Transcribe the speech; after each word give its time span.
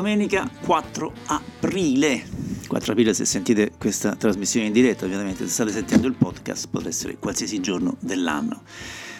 domenica 0.00 0.50
4 0.64 1.12
aprile. 1.26 2.26
4 2.66 2.92
aprile 2.92 3.12
se 3.12 3.26
sentite 3.26 3.72
questa 3.76 4.16
trasmissione 4.16 4.68
in 4.68 4.72
diretta, 4.72 5.04
ovviamente 5.04 5.44
se 5.44 5.52
state 5.52 5.72
sentendo 5.72 6.06
il 6.06 6.14
podcast 6.14 6.68
potrà 6.70 6.88
essere 6.88 7.18
qualsiasi 7.18 7.60
giorno 7.60 7.96
dell'anno. 8.00 8.62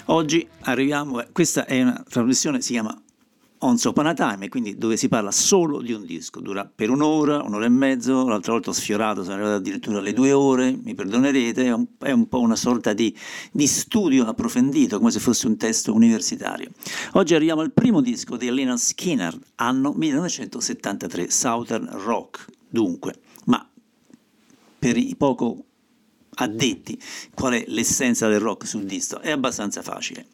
Oggi 0.06 0.48
arriviamo, 0.60 1.22
questa 1.32 1.66
è 1.66 1.82
una 1.82 2.02
trasmissione, 2.08 2.62
si 2.62 2.72
chiama 2.72 2.98
Once 3.62 3.88
Upon 3.88 4.06
a 4.06 4.14
Time, 4.14 4.48
quindi 4.48 4.78
dove 4.78 4.96
si 4.96 5.08
parla 5.08 5.30
solo 5.30 5.82
di 5.82 5.92
un 5.92 6.06
disco, 6.06 6.40
dura 6.40 6.64
per 6.64 6.88
un'ora, 6.88 7.42
un'ora 7.42 7.66
e 7.66 7.68
mezzo, 7.68 8.26
l'altra 8.26 8.52
volta 8.52 8.70
ho 8.70 8.72
sfiorato, 8.72 9.22
sono 9.22 9.34
arrivato 9.34 9.56
addirittura 9.56 9.98
alle 9.98 10.14
due 10.14 10.32
ore, 10.32 10.74
mi 10.82 10.94
perdonerete, 10.94 11.64
è 11.64 11.72
un, 11.72 11.86
è 11.98 12.10
un 12.10 12.26
po' 12.26 12.40
una 12.40 12.56
sorta 12.56 12.94
di, 12.94 13.14
di, 13.52 13.66
studio 13.66 14.24
approfondito, 14.24 14.96
come 14.96 15.10
se 15.10 15.20
fosse 15.20 15.46
un 15.46 15.58
testo 15.58 15.92
universitario. 15.92 16.70
Oggi 17.12 17.34
arriviamo 17.34 17.60
al 17.60 17.72
primo 17.72 18.00
disco 18.00 18.38
di 18.38 18.50
Lena 18.50 18.78
Skinner, 18.78 19.38
anno 19.56 19.92
1973, 19.92 21.28
Southern 21.28 21.90
Rock, 22.02 22.46
dunque, 22.66 23.20
ma 23.44 23.68
per 24.78 24.96
i 24.96 25.14
poco 25.16 25.64
addetti 26.36 26.98
qual 27.34 27.52
è 27.52 27.64
l'essenza 27.68 28.26
del 28.26 28.40
rock 28.40 28.66
sul 28.66 28.84
disco? 28.84 29.20
È 29.20 29.30
abbastanza 29.30 29.82
facile. 29.82 30.26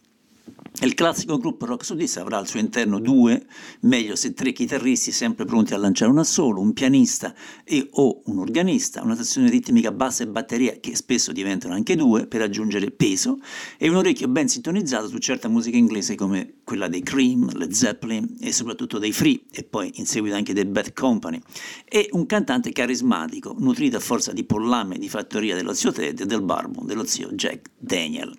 Il 0.81 0.93
classico 0.93 1.39
gruppo 1.39 1.65
rock 1.65 1.87
sudista 1.87 2.21
avrà 2.21 2.37
al 2.37 2.47
suo 2.47 2.61
interno 2.61 3.01
due, 3.01 3.47
meglio 3.81 4.15
se 4.15 4.35
tre 4.35 4.53
chitarristi 4.53 5.11
sempre 5.11 5.47
pronti 5.47 5.73
a 5.73 5.79
lanciare 5.79 6.11
un 6.11 6.19
assolo, 6.19 6.61
un 6.61 6.75
pianista 6.75 7.35
e 7.65 7.89
o 7.93 8.21
un 8.27 8.39
organista, 8.39 9.03
una 9.03 9.17
sezione 9.17 9.49
ritmica 9.49 9.91
bassa 9.91 10.23
e 10.23 10.29
batteria 10.29 10.79
che 10.79 10.95
spesso 10.95 11.33
diventano 11.33 11.73
anche 11.73 11.97
due 11.97 12.27
per 12.27 12.43
aggiungere 12.43 12.91
peso 12.91 13.39
e 13.79 13.89
un 13.89 13.97
orecchio 13.97 14.29
ben 14.29 14.49
sintonizzato 14.49 15.09
su 15.09 15.17
certa 15.17 15.49
musica 15.49 15.79
inglese 15.79 16.15
come 16.15 16.56
quella 16.67 16.89
dei 16.89 17.05
Cream, 17.05 17.57
Led 17.57 17.71
Zeppelin 17.71 18.39
e 18.41 18.53
soprattutto 18.53 18.99
dei 18.99 19.13
Free 19.13 19.41
e 19.53 19.63
poi 19.63 19.93
in 19.95 20.05
seguito 20.05 20.35
anche 20.35 20.53
dei 20.53 20.65
Bad 20.65 20.95
Company. 20.95 21.41
E 21.89 22.09
un 22.11 22.27
cantante 22.27 22.73
carismatico 22.73 23.55
nutrito 23.57 23.99
a 23.99 24.01
forza 24.01 24.33
di 24.33 24.43
pollame 24.43 24.99
di 24.99 25.09
fattoria 25.09 25.55
dello 25.55 25.73
zio 25.73 25.93
Ted 25.93 26.19
e 26.19 26.27
del 26.27 26.43
barbo 26.43 26.83
dello 26.85 27.07
zio 27.07 27.29
Jack 27.35 27.71
Daniel. 27.79 28.37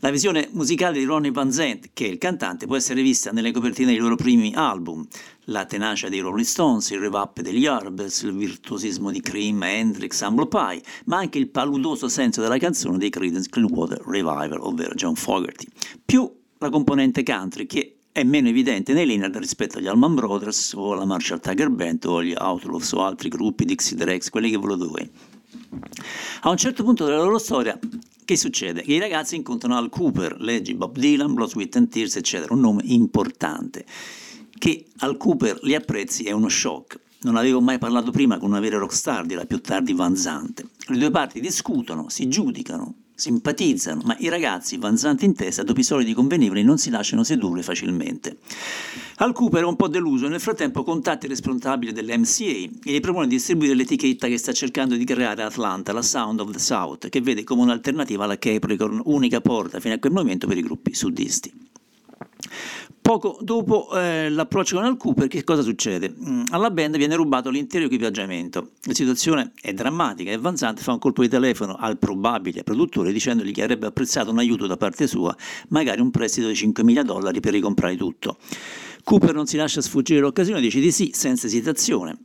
La 0.00 0.10
visione 0.10 0.50
musicale 0.52 0.98
di 0.98 1.04
Ronnie 1.04 1.30
Van 1.30 1.50
Zandt 1.50 1.92
che 1.94 2.04
è 2.04 2.08
il 2.10 2.18
cantante, 2.18 2.66
può 2.66 2.76
essere 2.76 3.00
vista 3.00 3.32
nelle 3.32 3.50
copertine 3.50 3.92
dei 3.92 3.98
loro 3.98 4.16
primi 4.16 4.52
album, 4.54 5.06
la 5.44 5.64
tenacia 5.64 6.10
dei 6.10 6.20
Rolling 6.20 6.46
Stones, 6.46 6.90
il 6.90 6.98
rev-up 6.98 7.40
degli 7.40 7.60
Yardbirds, 7.60 8.22
il 8.22 8.34
virtuosismo 8.34 9.10
di 9.10 9.22
Cream, 9.22 9.62
Hendrix, 9.62 10.20
Humble 10.20 10.48
Pie, 10.48 10.82
ma 11.06 11.16
anche 11.16 11.38
il 11.38 11.48
paludoso 11.48 12.08
senso 12.08 12.42
della 12.42 12.58
canzone 12.58 12.98
dei 12.98 13.08
Creedence 13.08 13.48
Clearwater 13.48 14.02
Revival, 14.04 14.60
ovvero 14.60 14.92
John 14.94 15.14
Fogerty, 15.14 15.66
più 16.04 16.30
la 16.64 16.70
componente 16.70 17.22
country 17.22 17.66
che 17.66 17.96
è 18.10 18.22
meno 18.22 18.48
evidente 18.48 18.92
nei 18.92 19.06
Leonard 19.06 19.36
rispetto 19.36 19.78
agli 19.78 19.86
Allman 19.86 20.14
Brothers 20.14 20.72
o 20.74 20.92
alla 20.92 21.04
Marshall 21.04 21.40
Tiger 21.40 21.68
Band 21.68 22.04
o 22.04 22.18
agli 22.18 22.34
Outlaws 22.36 22.92
o 22.92 23.02
altri 23.02 23.28
gruppi, 23.28 23.64
Dixie 23.64 23.96
Drex, 23.96 24.30
quelli 24.30 24.50
che 24.50 24.56
volete 24.56 24.84
voi. 24.86 25.10
A 26.42 26.50
un 26.50 26.56
certo 26.56 26.84
punto 26.84 27.04
della 27.04 27.22
loro 27.22 27.38
storia 27.38 27.78
che 28.24 28.36
succede? 28.36 28.82
Che 28.82 28.92
i 28.92 28.98
ragazzi 28.98 29.36
incontrano 29.36 29.76
Al 29.76 29.90
Cooper, 29.90 30.40
leggi 30.40 30.74
Bob 30.74 30.96
Dylan, 30.96 31.34
Blood, 31.34 31.50
Sweat 31.50 31.76
and 31.76 31.88
Tears, 31.88 32.16
eccetera, 32.16 32.54
un 32.54 32.60
nome 32.60 32.82
importante. 32.84 33.84
Che 34.56 34.86
Al 34.98 35.16
Cooper 35.16 35.58
li 35.62 35.74
apprezzi 35.74 36.22
è 36.22 36.30
uno 36.30 36.48
shock. 36.48 36.98
Non 37.22 37.36
avevo 37.36 37.60
mai 37.60 37.78
parlato 37.78 38.10
prima 38.10 38.38
con 38.38 38.50
una 38.50 38.60
vera 38.60 38.78
rockstar, 38.78 39.26
dirà 39.26 39.44
più 39.44 39.60
tardi 39.60 39.92
Van 39.92 40.16
Zante. 40.16 40.68
Le 40.86 40.98
due 40.98 41.10
parti 41.10 41.40
discutono, 41.40 42.08
si 42.08 42.28
giudicano, 42.28 42.94
simpatizzano, 43.14 44.02
ma 44.04 44.16
i 44.18 44.28
ragazzi, 44.28 44.76
vanzanti 44.76 45.24
in 45.24 45.34
testa, 45.34 45.62
dopo 45.62 45.80
i 45.80 45.84
soliti 45.84 46.12
convenevoli, 46.12 46.62
non 46.62 46.78
si 46.78 46.90
lasciano 46.90 47.22
sedurre 47.22 47.62
facilmente. 47.62 48.38
Al 49.16 49.32
Cooper 49.32 49.62
è 49.62 49.66
un 49.66 49.76
po' 49.76 49.88
deluso, 49.88 50.26
nel 50.28 50.40
frattempo 50.40 50.82
contatti 50.82 51.26
il 51.26 51.32
dell'MCA 51.92 52.44
e 52.44 52.70
gli 52.82 53.00
propone 53.00 53.28
di 53.28 53.36
distribuire 53.36 53.74
l'etichetta 53.74 54.26
che 54.26 54.38
sta 54.38 54.52
cercando 54.52 54.96
di 54.96 55.04
creare 55.04 55.42
Atlanta, 55.42 55.92
la 55.92 56.02
Sound 56.02 56.40
of 56.40 56.50
the 56.50 56.58
South, 56.58 57.08
che 57.08 57.20
vede 57.20 57.44
come 57.44 57.62
un'alternativa 57.62 58.24
alla 58.24 58.38
Capricorn, 58.38 59.00
unica 59.04 59.40
porta 59.40 59.78
fino 59.78 59.94
a 59.94 59.98
quel 59.98 60.12
momento 60.12 60.46
per 60.46 60.58
i 60.58 60.62
gruppi 60.62 60.94
sudisti. 60.94 61.52
Poco 63.04 63.36
dopo 63.42 63.94
eh, 63.94 64.30
l'approccio 64.30 64.76
con 64.76 64.86
Al 64.86 64.96
Cooper, 64.96 65.28
che 65.28 65.44
cosa 65.44 65.60
succede? 65.60 66.10
Mm, 66.10 66.44
alla 66.48 66.70
band 66.70 66.96
viene 66.96 67.14
rubato 67.16 67.50
l'intero 67.50 67.84
equipaggiamento. 67.84 68.70
La 68.84 68.94
situazione 68.94 69.52
è 69.60 69.74
drammatica 69.74 70.30
e 70.30 70.38
Van 70.38 70.56
Zandt 70.56 70.80
fa 70.80 70.92
un 70.92 70.98
colpo 70.98 71.20
di 71.20 71.28
telefono 71.28 71.74
al 71.74 71.98
probabile 71.98 72.62
produttore 72.62 73.12
dicendogli 73.12 73.52
che 73.52 73.62
avrebbe 73.62 73.88
apprezzato 73.88 74.30
un 74.30 74.38
aiuto 74.38 74.66
da 74.66 74.78
parte 74.78 75.06
sua, 75.06 75.36
magari 75.68 76.00
un 76.00 76.10
prestito 76.10 76.46
di 76.46 76.54
5.000 76.54 77.02
dollari 77.02 77.40
per 77.40 77.52
ricomprare 77.52 77.94
tutto. 77.94 78.38
Cooper 79.04 79.34
non 79.34 79.44
si 79.44 79.58
lascia 79.58 79.82
sfuggire 79.82 80.20
l'occasione, 80.20 80.62
dice 80.62 80.80
di 80.80 80.90
sì 80.90 81.10
senza 81.12 81.46
esitazione 81.46 82.16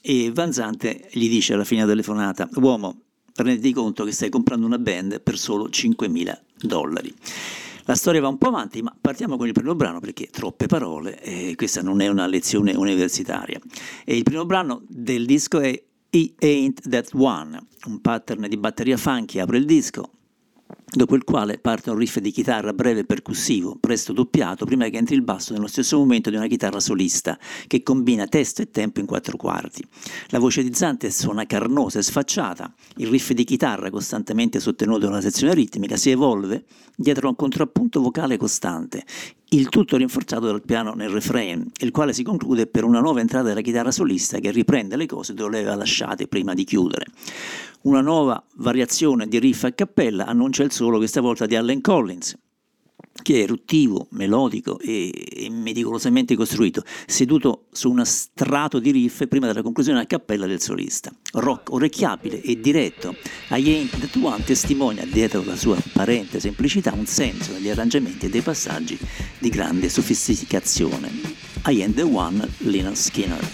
e 0.00 0.30
Van 0.32 0.52
Zandt 0.52 1.08
gli 1.10 1.28
dice 1.28 1.54
alla 1.54 1.64
fine 1.64 1.80
della 1.80 1.90
telefonata, 1.90 2.48
uomo, 2.54 3.00
renditi 3.34 3.72
conto 3.72 4.04
che 4.04 4.12
stai 4.12 4.28
comprando 4.28 4.64
una 4.64 4.78
band 4.78 5.22
per 5.22 5.36
solo 5.36 5.66
5.000 5.66 6.38
dollari. 6.60 7.12
La 7.84 7.94
storia 7.94 8.20
va 8.20 8.28
un 8.28 8.38
po' 8.38 8.48
avanti, 8.48 8.82
ma 8.82 8.94
partiamo 9.00 9.36
con 9.36 9.46
il 9.46 9.52
primo 9.52 9.74
brano 9.74 10.00
perché 10.00 10.26
troppe 10.26 10.66
parole 10.66 11.20
e 11.22 11.54
questa 11.56 11.82
non 11.82 12.00
è 12.00 12.08
una 12.08 12.26
lezione 12.26 12.74
universitaria. 12.74 13.60
E 14.04 14.16
il 14.16 14.22
primo 14.22 14.44
brano 14.44 14.82
del 14.86 15.26
disco 15.26 15.60
è 15.60 15.82
He 16.10 16.34
Ain't 16.38 16.88
That 16.88 17.10
One, 17.14 17.58
un 17.86 18.00
pattern 18.00 18.48
di 18.48 18.56
batteria 18.56 18.96
funky 18.96 19.38
apre 19.38 19.58
il 19.58 19.64
disco, 19.64 20.10
dopo 20.90 21.14
il 21.14 21.24
quale 21.24 21.58
parte 21.58 21.90
un 21.90 21.96
riff 21.96 22.18
di 22.18 22.30
chitarra 22.30 22.72
breve 22.72 23.00
e 23.00 23.04
percussivo, 23.04 23.76
presto 23.78 24.12
doppiato, 24.12 24.64
prima 24.64 24.88
che 24.88 24.96
entri 24.96 25.14
il 25.14 25.22
basso 25.22 25.52
nello 25.52 25.66
stesso 25.66 25.98
momento 25.98 26.30
di 26.30 26.36
una 26.36 26.46
chitarra 26.46 26.80
solista, 26.80 27.38
che 27.66 27.82
combina 27.82 28.26
testo 28.26 28.62
e 28.62 28.70
tempo 28.70 29.00
in 29.00 29.06
quattro 29.06 29.36
quarti. 29.36 29.84
La 30.28 30.38
voce 30.38 30.62
di 30.62 30.74
Zante 30.74 31.10
suona 31.10 31.46
carnosa 31.46 31.98
e 31.98 32.02
sfacciata, 32.02 32.72
il 32.96 33.08
riff 33.08 33.32
di 33.32 33.44
chitarra, 33.44 33.90
costantemente 33.90 34.60
sostenuto 34.60 35.00
da 35.00 35.08
una 35.08 35.20
sezione 35.20 35.54
ritmica, 35.54 35.96
si 35.96 36.10
evolve 36.10 36.64
dietro 36.96 37.26
a 37.26 37.30
un 37.30 37.36
contrappunto 37.36 38.00
vocale 38.00 38.36
costante, 38.36 39.04
il 39.52 39.68
tutto 39.68 39.96
rinforzato 39.96 40.46
dal 40.46 40.62
piano 40.62 40.92
nel 40.92 41.08
refrain, 41.08 41.68
il 41.80 41.90
quale 41.90 42.12
si 42.12 42.22
conclude 42.22 42.66
per 42.66 42.84
una 42.84 43.00
nuova 43.00 43.20
entrata 43.20 43.48
della 43.48 43.62
chitarra 43.62 43.90
solista 43.90 44.38
che 44.38 44.50
riprende 44.50 44.96
le 44.96 45.06
cose 45.06 45.34
dove 45.34 45.50
le 45.50 45.58
aveva 45.58 45.74
lasciate 45.74 46.28
prima 46.28 46.54
di 46.54 46.62
chiudere. 46.64 47.06
Una 47.82 48.00
nuova 48.00 48.44
variazione 48.56 49.26
di 49.26 49.38
riff 49.38 49.64
a 49.64 49.72
cappella 49.72 50.26
annuncia 50.26 50.62
il 50.62 50.70
solo 50.80 50.96
questa 50.96 51.20
volta 51.20 51.44
di 51.44 51.56
Allen 51.56 51.82
Collins, 51.82 52.34
che 53.22 53.34
è 53.34 53.42
eruttivo, 53.42 54.06
melodico 54.12 54.78
e, 54.78 55.46
meticolosamente 55.50 56.34
costruito, 56.34 56.82
seduto 57.04 57.66
su 57.70 57.90
uno 57.90 58.02
strato 58.06 58.78
di 58.78 58.90
riff 58.90 59.26
prima 59.26 59.46
della 59.46 59.60
conclusione 59.60 60.00
a 60.00 60.06
cappella 60.06 60.46
del 60.46 60.58
solista. 60.58 61.12
Rock 61.32 61.70
orecchiabile 61.70 62.40
e 62.40 62.58
diretto, 62.58 63.14
Ain't 63.48 63.90
That 63.90 64.16
One 64.22 64.42
testimonia 64.42 65.04
dietro 65.04 65.44
la 65.44 65.54
sua 65.54 65.76
apparente 65.76 66.40
semplicità 66.40 66.94
un 66.94 67.04
senso 67.04 67.52
degli 67.52 67.68
arrangiamenti 67.68 68.24
e 68.24 68.30
dei 68.30 68.40
passaggi 68.40 68.98
di 69.38 69.50
grande 69.50 69.90
sofisticazione. 69.90 71.10
Ain't 71.64 71.94
The 71.94 72.02
One, 72.04 72.48
Lena 72.60 72.94
Skinner. 72.94 73.48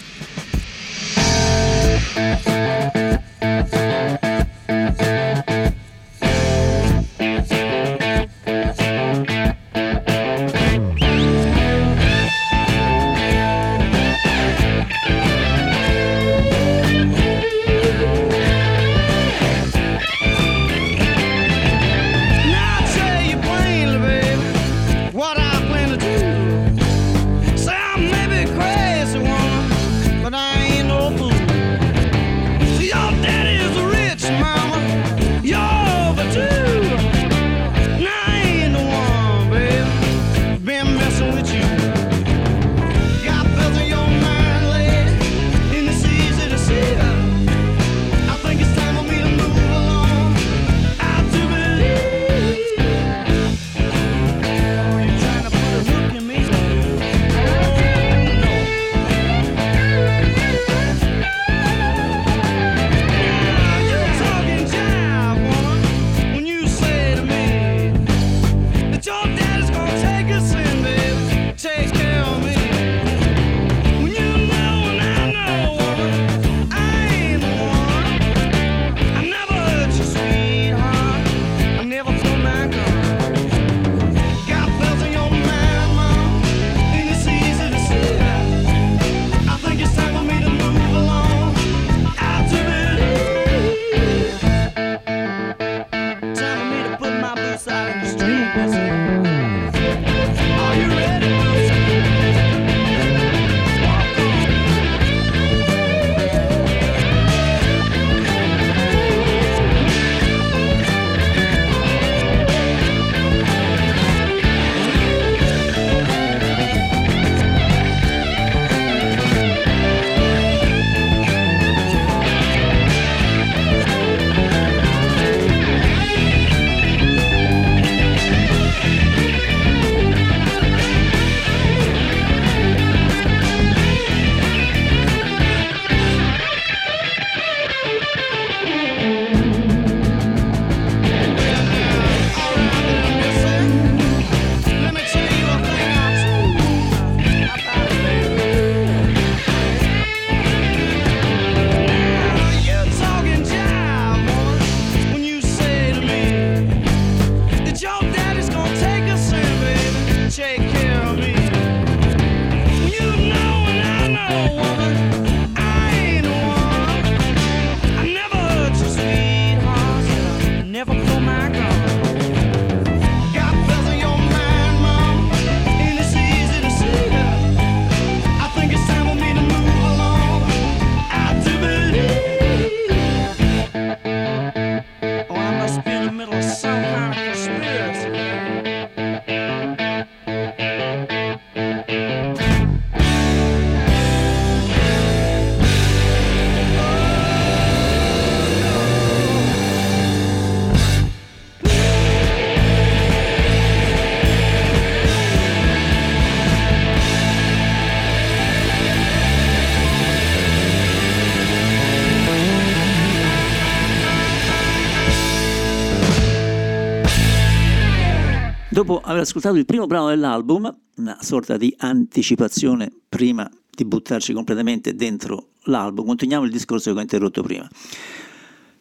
Aver 219.17 219.29
ascoltato 219.29 219.57
il 219.57 219.65
primo 219.65 219.87
brano 219.87 220.09
dell'album, 220.09 220.75
una 220.97 221.19
sorta 221.21 221.57
di 221.57 221.75
anticipazione 221.79 222.91
prima 223.09 223.51
di 223.71 223.85
buttarci 223.85 224.33
completamente 224.33 224.95
dentro 224.95 225.49
l'album, 225.65 226.07
continuiamo 226.07 226.45
il 226.45 226.51
discorso 226.51 226.93
che 226.93 226.99
ho 226.99 227.03
interrotto 227.03 227.43
prima. 227.43 227.69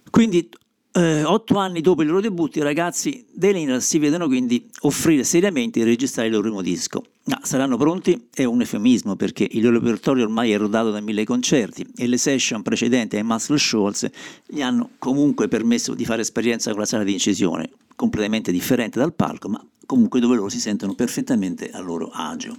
Quindi 0.09 0.47
eh, 0.95 1.23
otto 1.23 1.57
anni 1.57 1.81
dopo 1.81 2.01
il 2.03 2.07
loro 2.07 2.21
debutto, 2.21 2.57
i 2.57 2.61
ragazzi 2.61 3.25
dei 3.31 3.51
Linear 3.51 3.81
si 3.81 3.99
vedono 3.99 4.27
quindi 4.27 4.65
offrire 4.81 5.25
seriamente 5.25 5.79
di 5.79 5.85
registrare 5.85 6.29
il 6.29 6.33
loro 6.33 6.47
primo 6.47 6.61
disco. 6.61 7.03
Ma 7.25 7.39
saranno 7.43 7.75
pronti? 7.75 8.27
È 8.33 8.45
un 8.45 8.61
eufemismo 8.61 9.15
perché 9.15 9.45
il 9.49 9.61
loro 9.61 9.79
repertorio 9.79 10.23
ormai 10.23 10.51
è 10.51 10.57
rodato 10.57 10.91
da 10.91 11.01
mille 11.01 11.25
concerti 11.25 11.85
e 11.97 12.07
le 12.07 12.17
session 12.17 12.61
precedenti 12.61 13.17
ai 13.17 13.23
Muscle 13.23 13.57
Shoals 13.57 14.09
gli 14.45 14.61
hanno 14.61 14.91
comunque 14.97 15.49
permesso 15.49 15.93
di 15.93 16.05
fare 16.05 16.21
esperienza 16.21 16.71
con 16.71 16.79
la 16.79 16.85
sala 16.85 17.03
di 17.03 17.13
incisione, 17.13 17.69
completamente 17.95 18.53
differente 18.53 18.97
dal 18.97 19.13
palco, 19.13 19.49
ma 19.49 19.61
comunque 19.85 20.21
dove 20.21 20.35
loro 20.35 20.49
si 20.49 20.59
sentono 20.59 20.93
perfettamente 20.93 21.71
a 21.71 21.79
loro 21.79 22.09
agio. 22.13 22.55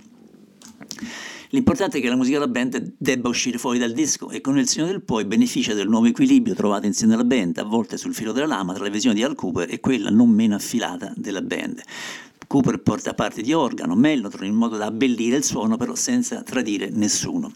L'importante 1.51 1.99
è 1.99 2.01
che 2.01 2.09
la 2.09 2.17
musica 2.17 2.39
della 2.39 2.51
band 2.51 2.95
debba 2.99 3.29
uscire 3.29 3.59
fuori 3.59 3.79
dal 3.79 3.93
disco 3.93 4.31
e 4.31 4.41
con 4.41 4.59
il 4.59 4.67
segno 4.67 4.87
del 4.87 5.03
poi 5.03 5.25
beneficia 5.25 5.75
del 5.75 5.89
nuovo 5.89 6.07
equilibrio 6.07 6.55
trovato 6.55 6.87
insieme 6.87 7.15
alla 7.15 7.25
band, 7.25 7.59
a 7.59 7.65
volte 7.65 7.97
sul 7.97 8.15
filo 8.15 8.33
della 8.33 8.47
lama 8.47 8.75
tra 8.75 8.85
le 8.85 8.91
visioni 8.91 9.17
di 9.17 9.23
Al 9.23 9.35
Cooper 9.35 9.71
e 9.71 9.81
quella 9.81 10.11
non 10.11 10.29
meno 10.31 10.57
affilata 10.57 11.13
della 11.17 11.43
band. 11.43 11.83
Cooper 12.47 12.79
porta 12.79 13.15
parti 13.15 13.43
di 13.43 13.53
organo, 13.53 13.95
mellotron 13.95 14.47
in 14.47 14.55
modo 14.55 14.77
da 14.77 14.87
abbellire 14.87 15.37
il 15.37 15.45
suono 15.45 15.77
però 15.77 15.95
senza 15.95 16.43
tradire 16.43 16.91
nessuno. 16.91 17.53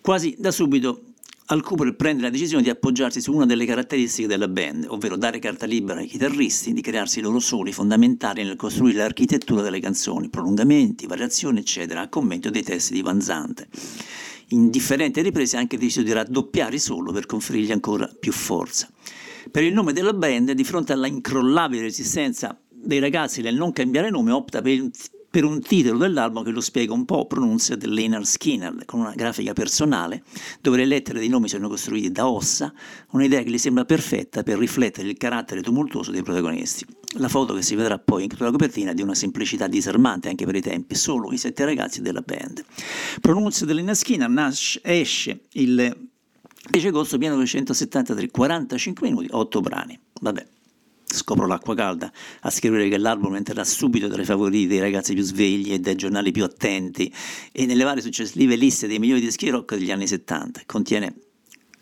Quasi 0.00 0.34
da 0.38 0.50
subito 0.50 1.11
al 1.52 1.62
Cooper 1.62 1.94
prende 1.94 2.22
la 2.22 2.30
decisione 2.30 2.62
di 2.62 2.70
appoggiarsi 2.70 3.20
su 3.20 3.30
una 3.34 3.44
delle 3.44 3.66
caratteristiche 3.66 4.26
della 4.26 4.48
band, 4.48 4.86
ovvero 4.88 5.18
dare 5.18 5.38
carta 5.38 5.66
libera 5.66 6.00
ai 6.00 6.06
chitarristi 6.06 6.72
di 6.72 6.80
crearsi 6.80 7.18
i 7.18 7.22
loro 7.22 7.40
soli 7.40 7.72
fondamentali 7.72 8.42
nel 8.42 8.56
costruire 8.56 8.98
l'architettura 8.98 9.60
delle 9.60 9.78
canzoni, 9.78 10.30
prolungamenti, 10.30 11.06
variazioni, 11.06 11.58
eccetera, 11.58 12.00
a 12.00 12.08
commento 12.08 12.48
dei 12.48 12.62
testi 12.62 12.94
di 12.94 13.02
Van 13.02 13.20
Zante. 13.20 13.68
In 14.48 14.70
differenti 14.70 15.20
riprese 15.20 15.56
ha 15.56 15.60
anche 15.60 15.76
deciso 15.76 16.00
di 16.00 16.12
raddoppiare 16.12 16.78
solo 16.78 17.12
per 17.12 17.26
conferirgli 17.26 17.72
ancora 17.72 18.10
più 18.18 18.32
forza. 18.32 18.88
Per 19.50 19.62
il 19.62 19.74
nome 19.74 19.92
della 19.92 20.14
band, 20.14 20.52
di 20.52 20.64
fronte 20.64 20.94
alla 20.94 21.06
incrollabile 21.06 21.82
resistenza 21.82 22.58
dei 22.70 22.98
ragazzi 22.98 23.42
nel 23.42 23.56
non 23.56 23.72
cambiare 23.72 24.08
nome, 24.08 24.30
opta 24.30 24.62
per 24.62 24.88
per 25.32 25.44
un 25.44 25.62
titolo 25.62 25.96
dell'album 25.96 26.44
che 26.44 26.50
lo 26.50 26.60
spiega 26.60 26.92
un 26.92 27.06
po', 27.06 27.24
pronuncia 27.24 27.74
del 27.74 27.90
Leonard 27.94 28.26
Skinner, 28.26 28.84
con 28.84 29.00
una 29.00 29.14
grafica 29.14 29.54
personale, 29.54 30.24
dove 30.60 30.76
le 30.76 30.84
lettere 30.84 31.20
dei 31.20 31.30
nomi 31.30 31.48
sono 31.48 31.70
costruite 31.70 32.10
da 32.10 32.28
ossa, 32.28 32.70
un'idea 33.12 33.42
che 33.42 33.48
gli 33.48 33.56
sembra 33.56 33.86
perfetta 33.86 34.42
per 34.42 34.58
riflettere 34.58 35.08
il 35.08 35.16
carattere 35.16 35.62
tumultuoso 35.62 36.10
dei 36.10 36.22
protagonisti. 36.22 36.84
La 37.16 37.28
foto 37.28 37.54
che 37.54 37.62
si 37.62 37.74
vedrà 37.74 37.98
poi 37.98 38.24
in 38.24 38.28
tutta 38.28 38.44
la 38.44 38.50
copertina 38.50 38.90
è 38.90 38.94
di 38.94 39.00
una 39.00 39.14
semplicità 39.14 39.68
disarmante 39.68 40.28
anche 40.28 40.44
per 40.44 40.54
i 40.54 40.60
tempi, 40.60 40.94
solo 40.94 41.32
i 41.32 41.38
sette 41.38 41.64
ragazzi 41.64 42.02
della 42.02 42.20
band. 42.20 42.62
Pronuncia 43.22 43.64
del 43.64 43.76
Leonard 43.76 43.96
Skinner 43.96 44.28
nasce, 44.28 44.80
esce 44.84 45.44
il 45.52 45.96
10 46.68 46.86
agosto 46.88 47.16
1973, 47.16 48.30
45 48.30 49.08
minuti, 49.08 49.28
8 49.30 49.60
brani. 49.62 49.98
Vabbè, 50.20 50.46
scopro 51.12 51.46
l'acqua 51.46 51.74
calda 51.74 52.10
a 52.40 52.50
scrivere 52.50 52.88
che 52.88 52.98
l'album 52.98 53.36
entrerà 53.36 53.64
subito 53.64 54.08
tra 54.08 54.22
i 54.22 54.24
favoriti 54.24 54.66
dei 54.66 54.80
ragazzi 54.80 55.14
più 55.14 55.22
svegli 55.22 55.72
e 55.72 55.78
dai 55.78 55.94
giornali 55.94 56.32
più 56.32 56.44
attenti 56.44 57.12
e 57.52 57.66
nelle 57.66 57.84
varie 57.84 58.02
successive 58.02 58.56
liste 58.56 58.86
dei 58.86 58.98
migliori 58.98 59.20
dischi 59.20 59.48
rock 59.48 59.76
degli 59.76 59.90
anni 59.90 60.06
70. 60.06 60.62
Contiene 60.66 61.14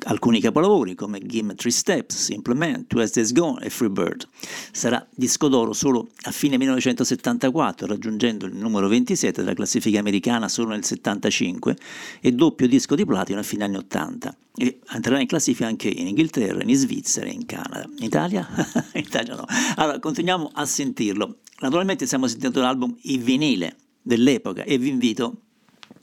alcuni 0.05 0.41
capolavori 0.41 0.95
come 0.95 1.19
Game 1.21 1.55
Three 1.55 1.73
Steps, 1.73 2.17
Simplement, 2.17 2.87
Two 2.87 3.05
Days 3.05 3.33
Gone 3.33 3.65
e 3.65 3.71
Free 3.71 3.91
Bird. 3.91 4.27
Sarà 4.73 5.07
disco 5.15 5.49
d'oro 5.49 5.73
solo 5.73 6.09
a 6.23 6.31
fine 6.31 6.57
1974, 6.59 7.87
raggiungendo 7.87 8.47
il 8.47 8.57
numero 8.57 8.89
27 8.89 9.41
della 9.41 9.55
classifica 9.55 9.99
americana 9.99 10.49
solo 10.49 10.71
nel 10.71 10.85
75 10.85 11.77
e 12.21 12.33
doppio 12.33 12.67
disco 12.67 12.95
di 12.95 13.05
platino 13.05 13.41
a 13.41 13.43
fine 13.43 13.65
anni 13.65 13.77
80. 13.77 14.37
E 14.57 14.81
entrerà 14.93 15.21
in 15.21 15.27
classifica 15.27 15.67
anche 15.67 15.89
in 15.89 16.09
Inghilterra, 16.09 16.63
in 16.63 16.75
Svizzera 16.75 17.27
e 17.27 17.33
in 17.33 17.47
Canada. 17.47 17.89
In 17.99 18.05
Italia? 18.05 18.47
in 18.95 19.03
Italia 19.05 19.35
no. 19.35 19.45
Allora, 19.77 19.99
continuiamo 19.99 20.51
a 20.53 20.65
sentirlo. 20.67 21.39
Naturalmente 21.61 22.07
stiamo 22.07 22.27
sentendo 22.27 22.61
l'album 22.61 22.97
in 23.03 23.23
vinile 23.23 23.77
dell'epoca 24.03 24.65
e 24.65 24.79
vi 24.79 24.89
invito 24.89 25.43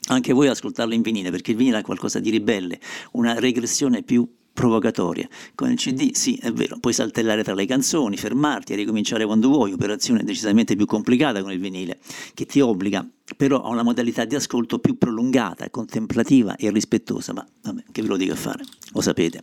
anche 0.08 0.32
voi 0.32 0.48
ascoltarlo 0.48 0.94
in 0.94 1.02
vinile, 1.02 1.30
perché 1.30 1.52
il 1.52 1.56
vinile 1.56 1.78
ha 1.78 1.82
qualcosa 1.82 2.18
di 2.18 2.30
ribelle, 2.30 2.78
una 3.12 3.38
regressione 3.38 4.02
più 4.02 4.28
provocatoria. 4.58 5.28
Con 5.54 5.70
il 5.70 5.76
CD, 5.76 6.12
sì, 6.14 6.34
è 6.34 6.50
vero, 6.52 6.78
puoi 6.80 6.92
saltellare 6.92 7.44
tra 7.44 7.54
le 7.54 7.64
canzoni, 7.64 8.16
fermarti 8.16 8.72
e 8.72 8.76
ricominciare 8.76 9.24
quando 9.24 9.48
vuoi, 9.48 9.72
operazione 9.72 10.24
decisamente 10.24 10.74
più 10.74 10.84
complicata 10.84 11.42
con 11.42 11.52
il 11.52 11.60
vinile, 11.60 11.98
che 12.34 12.44
ti 12.44 12.60
obbliga 12.60 13.08
però 13.36 13.62
a 13.62 13.68
una 13.68 13.84
modalità 13.84 14.24
di 14.24 14.34
ascolto 14.34 14.80
più 14.80 14.98
prolungata, 14.98 15.70
contemplativa 15.70 16.56
e 16.56 16.70
rispettosa, 16.70 17.32
ma 17.32 17.46
vabbè, 17.62 17.84
che 17.92 18.02
ve 18.02 18.08
lo 18.08 18.16
dico 18.16 18.32
a 18.32 18.36
fare, 18.36 18.64
lo 18.92 19.00
sapete. 19.00 19.42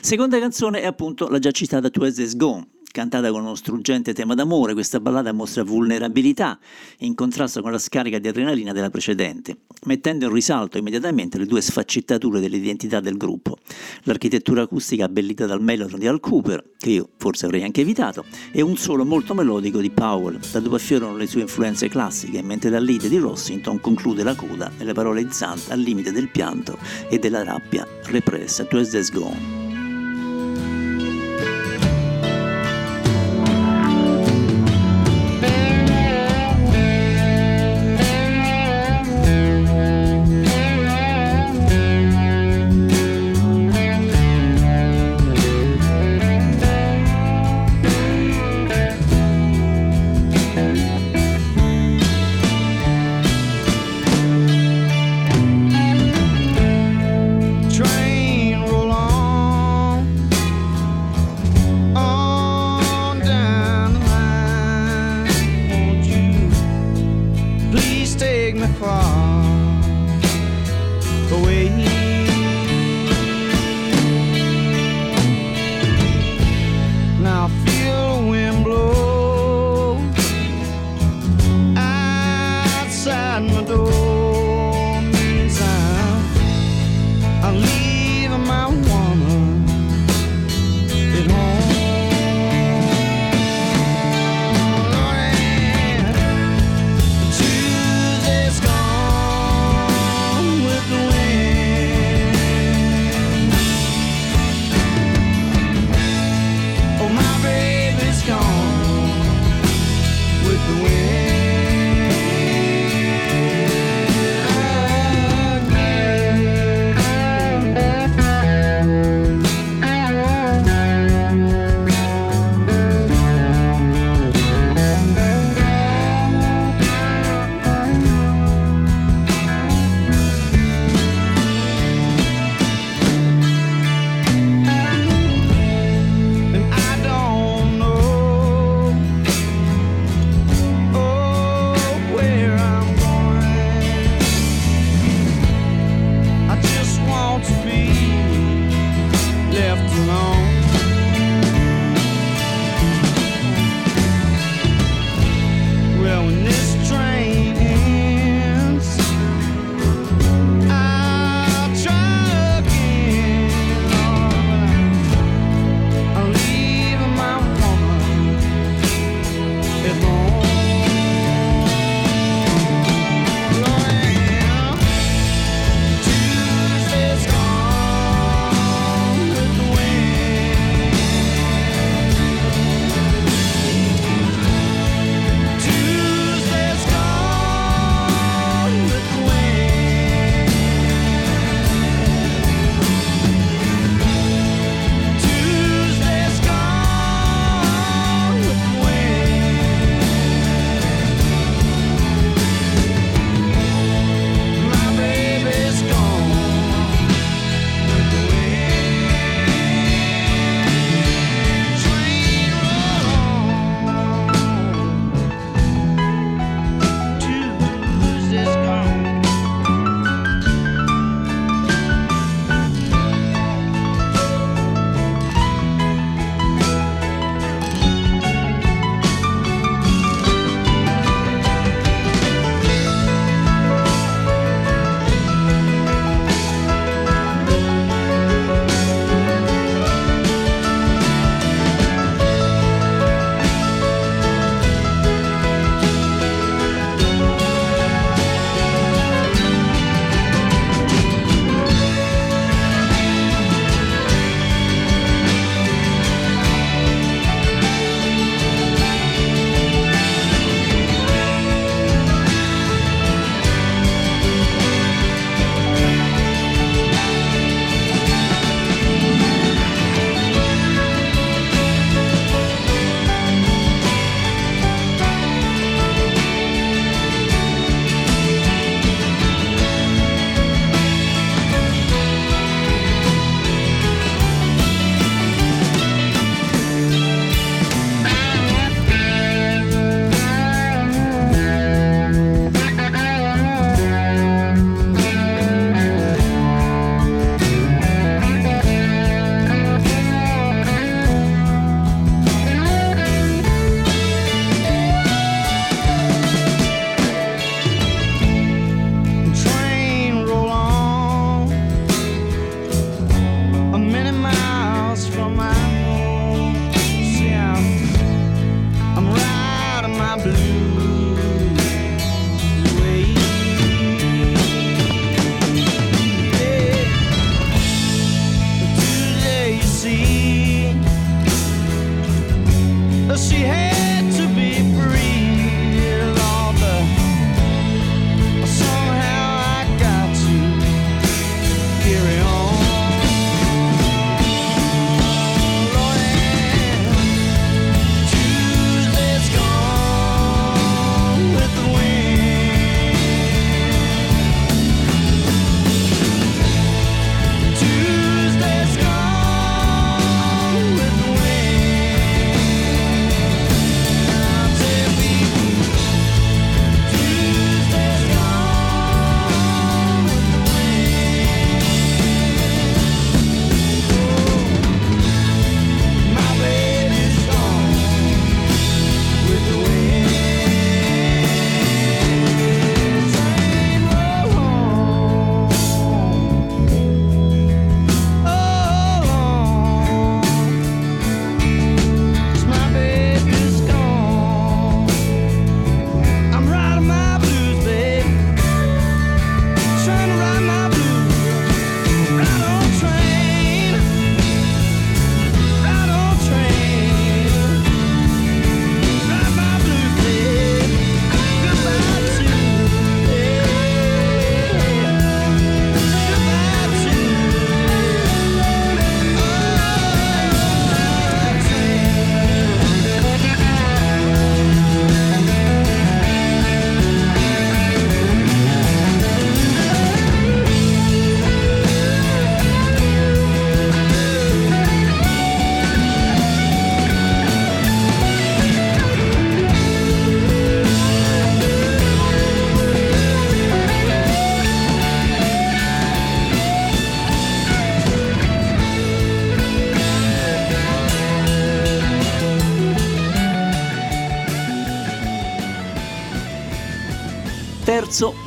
Seconda 0.00 0.38
canzone 0.40 0.80
è 0.80 0.86
appunto 0.86 1.28
la 1.28 1.38
già 1.38 1.52
citata 1.52 1.88
As 1.88 2.36
Gone, 2.36 2.66
cantata 2.96 3.30
con 3.30 3.42
uno 3.42 3.54
struggente 3.54 4.14
tema 4.14 4.34
d'amore, 4.34 4.72
questa 4.72 5.00
ballata 5.00 5.30
mostra 5.30 5.62
vulnerabilità 5.62 6.58
in 7.00 7.14
contrasto 7.14 7.60
con 7.60 7.70
la 7.70 7.78
scarica 7.78 8.18
di 8.18 8.26
adrenalina 8.26 8.72
della 8.72 8.88
precedente, 8.88 9.58
mettendo 9.84 10.24
in 10.24 10.32
risalto 10.32 10.78
immediatamente 10.78 11.36
le 11.36 11.44
due 11.44 11.60
sfaccettature 11.60 12.40
dell'identità 12.40 13.00
del 13.00 13.18
gruppo. 13.18 13.58
L'architettura 14.04 14.62
acustica 14.62 15.04
abbellita 15.04 15.44
dal 15.44 15.60
mellotron 15.60 16.00
di 16.00 16.06
Al 16.06 16.20
Cooper, 16.20 16.70
che 16.78 16.88
io 16.88 17.10
forse 17.18 17.44
avrei 17.44 17.64
anche 17.64 17.82
evitato, 17.82 18.24
e 18.50 18.62
un 18.62 18.78
solo 18.78 19.04
molto 19.04 19.34
melodico 19.34 19.80
di 19.80 19.90
Powell, 19.90 20.40
da 20.50 20.60
dove 20.60 20.76
affiorano 20.76 21.18
le 21.18 21.26
sue 21.26 21.42
influenze 21.42 21.90
classiche, 21.90 22.40
mentre 22.40 22.70
dal 22.70 22.82
lead 22.82 23.08
di 23.08 23.18
Rossington 23.18 23.78
conclude 23.78 24.22
la 24.22 24.34
coda 24.34 24.70
nelle 24.78 24.94
parole 24.94 25.30
Zant 25.30 25.70
al 25.70 25.80
limite 25.80 26.12
del 26.12 26.30
pianto 26.30 26.78
e 27.10 27.18
della 27.18 27.44
rabbia 27.44 27.86
repressa. 28.04 28.64
Tuesday's 28.64 29.10
Gone. 29.10 29.65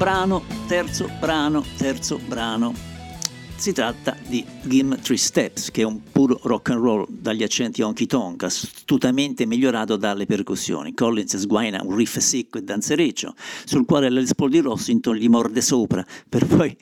Brano, 0.10 0.44
terzo 0.66 1.08
brano, 1.20 1.64
terzo 1.78 2.18
brano. 2.18 2.74
Si 3.56 3.72
tratta 3.74 4.18
di 4.26 4.44
Game 4.64 4.98
Three 4.98 5.18
Steps, 5.18 5.70
che 5.70 5.82
è 5.82 5.86
un 5.86 6.02
puro 6.02 6.40
rock 6.46 6.72
and 6.72 6.82
roll 6.82 7.06
dagli 7.08 7.44
accenti 7.44 7.84
honky 7.84 8.08
tonk, 8.08 8.42
astutamente 8.42 9.46
migliorato 9.46 9.98
dalle 9.98 10.26
percussioni. 10.26 10.96
Collins 10.96 11.38
sguaina 11.38 11.84
un 11.84 11.96
riff 11.96 12.18
secco 12.18 12.58
e 12.58 12.64
danzereccio, 12.64 13.36
sul 13.66 13.86
quale 13.86 14.10
Les 14.10 14.34
Paul 14.34 14.50
di 14.50 14.62
Rossington 14.62 15.16
gli 15.16 15.30
morde 15.30 15.62
sopra, 15.62 16.04
per 16.28 16.48
poi 16.48 16.76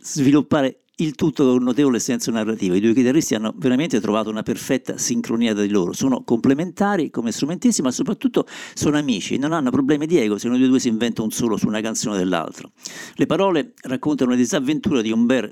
sviluppare 0.00 0.81
il 0.96 1.14
tutto 1.14 1.44
con 1.44 1.54
un 1.54 1.62
notevole 1.62 1.98
senso 1.98 2.30
narrativo. 2.30 2.74
I 2.74 2.80
due 2.80 2.94
chitarristi 2.94 3.34
hanno 3.34 3.54
veramente 3.56 4.00
trovato 4.00 4.30
una 4.30 4.42
perfetta 4.42 4.98
sincronia 4.98 5.54
tra 5.54 5.62
di 5.62 5.70
loro, 5.70 5.92
sono 5.92 6.22
complementari 6.22 7.10
come 7.10 7.32
strumentisti, 7.32 7.82
ma 7.82 7.90
soprattutto 7.90 8.46
sono 8.74 8.98
amici, 8.98 9.38
non 9.38 9.52
hanno 9.52 9.70
problemi 9.70 10.06
di 10.06 10.18
ego 10.18 10.38
se 10.38 10.48
uno 10.48 10.58
dei 10.58 10.68
due 10.68 10.80
si 10.80 10.88
inventa 10.88 11.22
un 11.22 11.30
solo 11.30 11.56
su 11.56 11.66
una 11.66 11.80
canzone 11.80 12.16
dell'altro. 12.18 12.72
Le 13.14 13.26
parole 13.26 13.72
raccontano 13.82 14.30
la 14.30 14.36
disavventura 14.36 15.00
di 15.00 15.10
un 15.10 15.26
bar, 15.26 15.50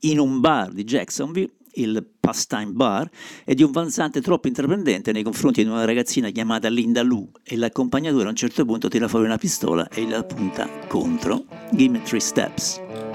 in 0.00 0.18
un 0.18 0.40
bar 0.40 0.72
di 0.72 0.84
Jacksonville 0.84 1.50
il 1.76 2.06
Pastime 2.20 2.72
Bar 2.72 3.08
e 3.44 3.54
di 3.54 3.62
un 3.62 3.70
vanzante 3.70 4.20
troppo 4.20 4.48
intraprendente 4.48 5.12
nei 5.12 5.22
confronti 5.22 5.62
di 5.62 5.70
una 5.70 5.84
ragazzina 5.84 6.28
chiamata 6.30 6.68
Linda 6.68 7.02
Lou 7.02 7.30
e 7.42 7.56
l'accompagnatore 7.56 8.26
a 8.26 8.28
un 8.28 8.36
certo 8.36 8.64
punto 8.64 8.88
tira 8.88 9.08
fuori 9.08 9.24
una 9.24 9.38
pistola 9.38 9.88
e 9.88 10.06
la 10.06 10.22
punta 10.22 10.68
contro. 10.86 11.44
Give 11.70 11.92
me 11.92 12.02
three 12.02 12.20
steps. 12.20 13.11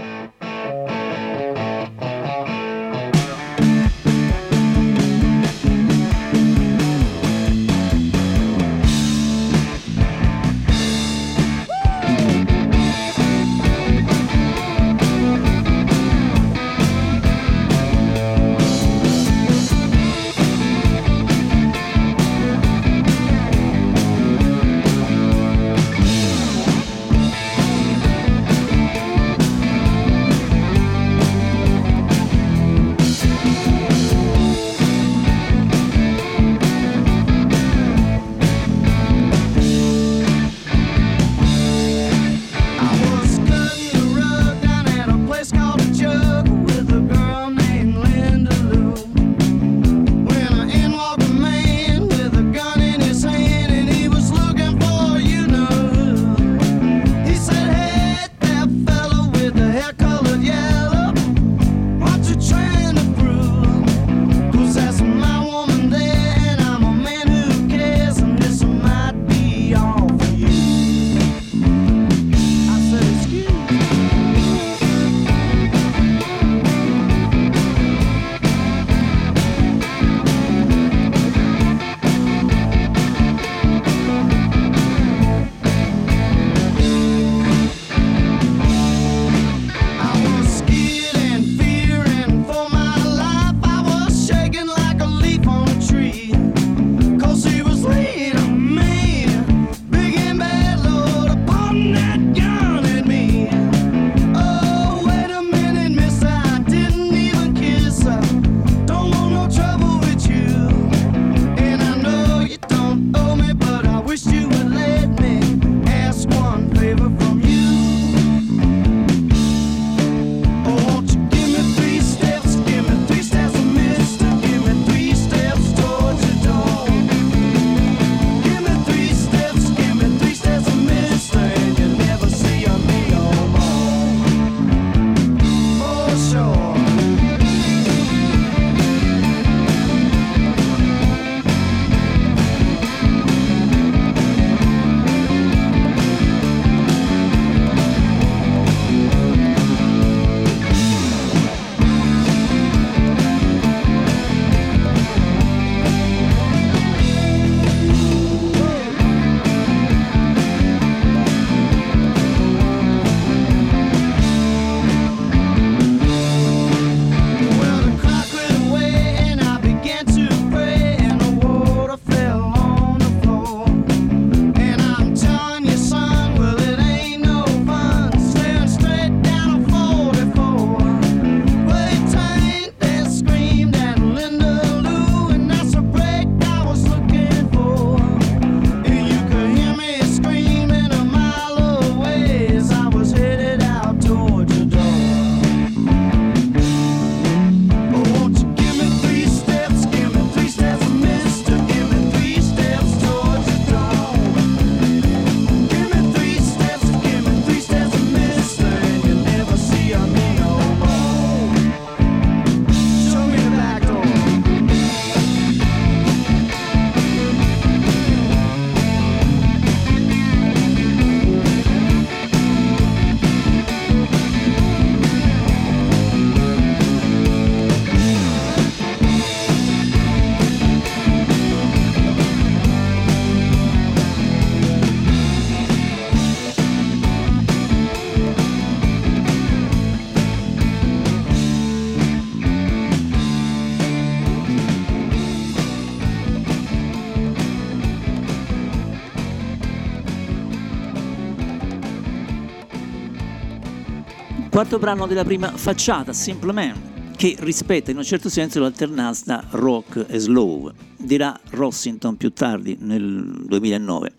Quarto 254.57 254.79
brano 254.79 255.05
della 255.05 255.23
prima 255.23 255.55
facciata, 255.55 256.13
Simple 256.13 256.51
Man 256.51 256.95
che 257.15 257.35
rispetta 257.39 257.91
in 257.91 257.97
un 257.97 258.03
certo 258.03 258.27
senso 258.27 258.59
l'alternanza 258.59 259.43
rock 259.51 260.05
e 260.07 260.17
slow. 260.17 260.71
Dirà 260.97 261.39
Rossington 261.51 262.17
più 262.17 262.31
tardi, 262.31 262.75
nel 262.79 263.43
2009. 263.45 264.13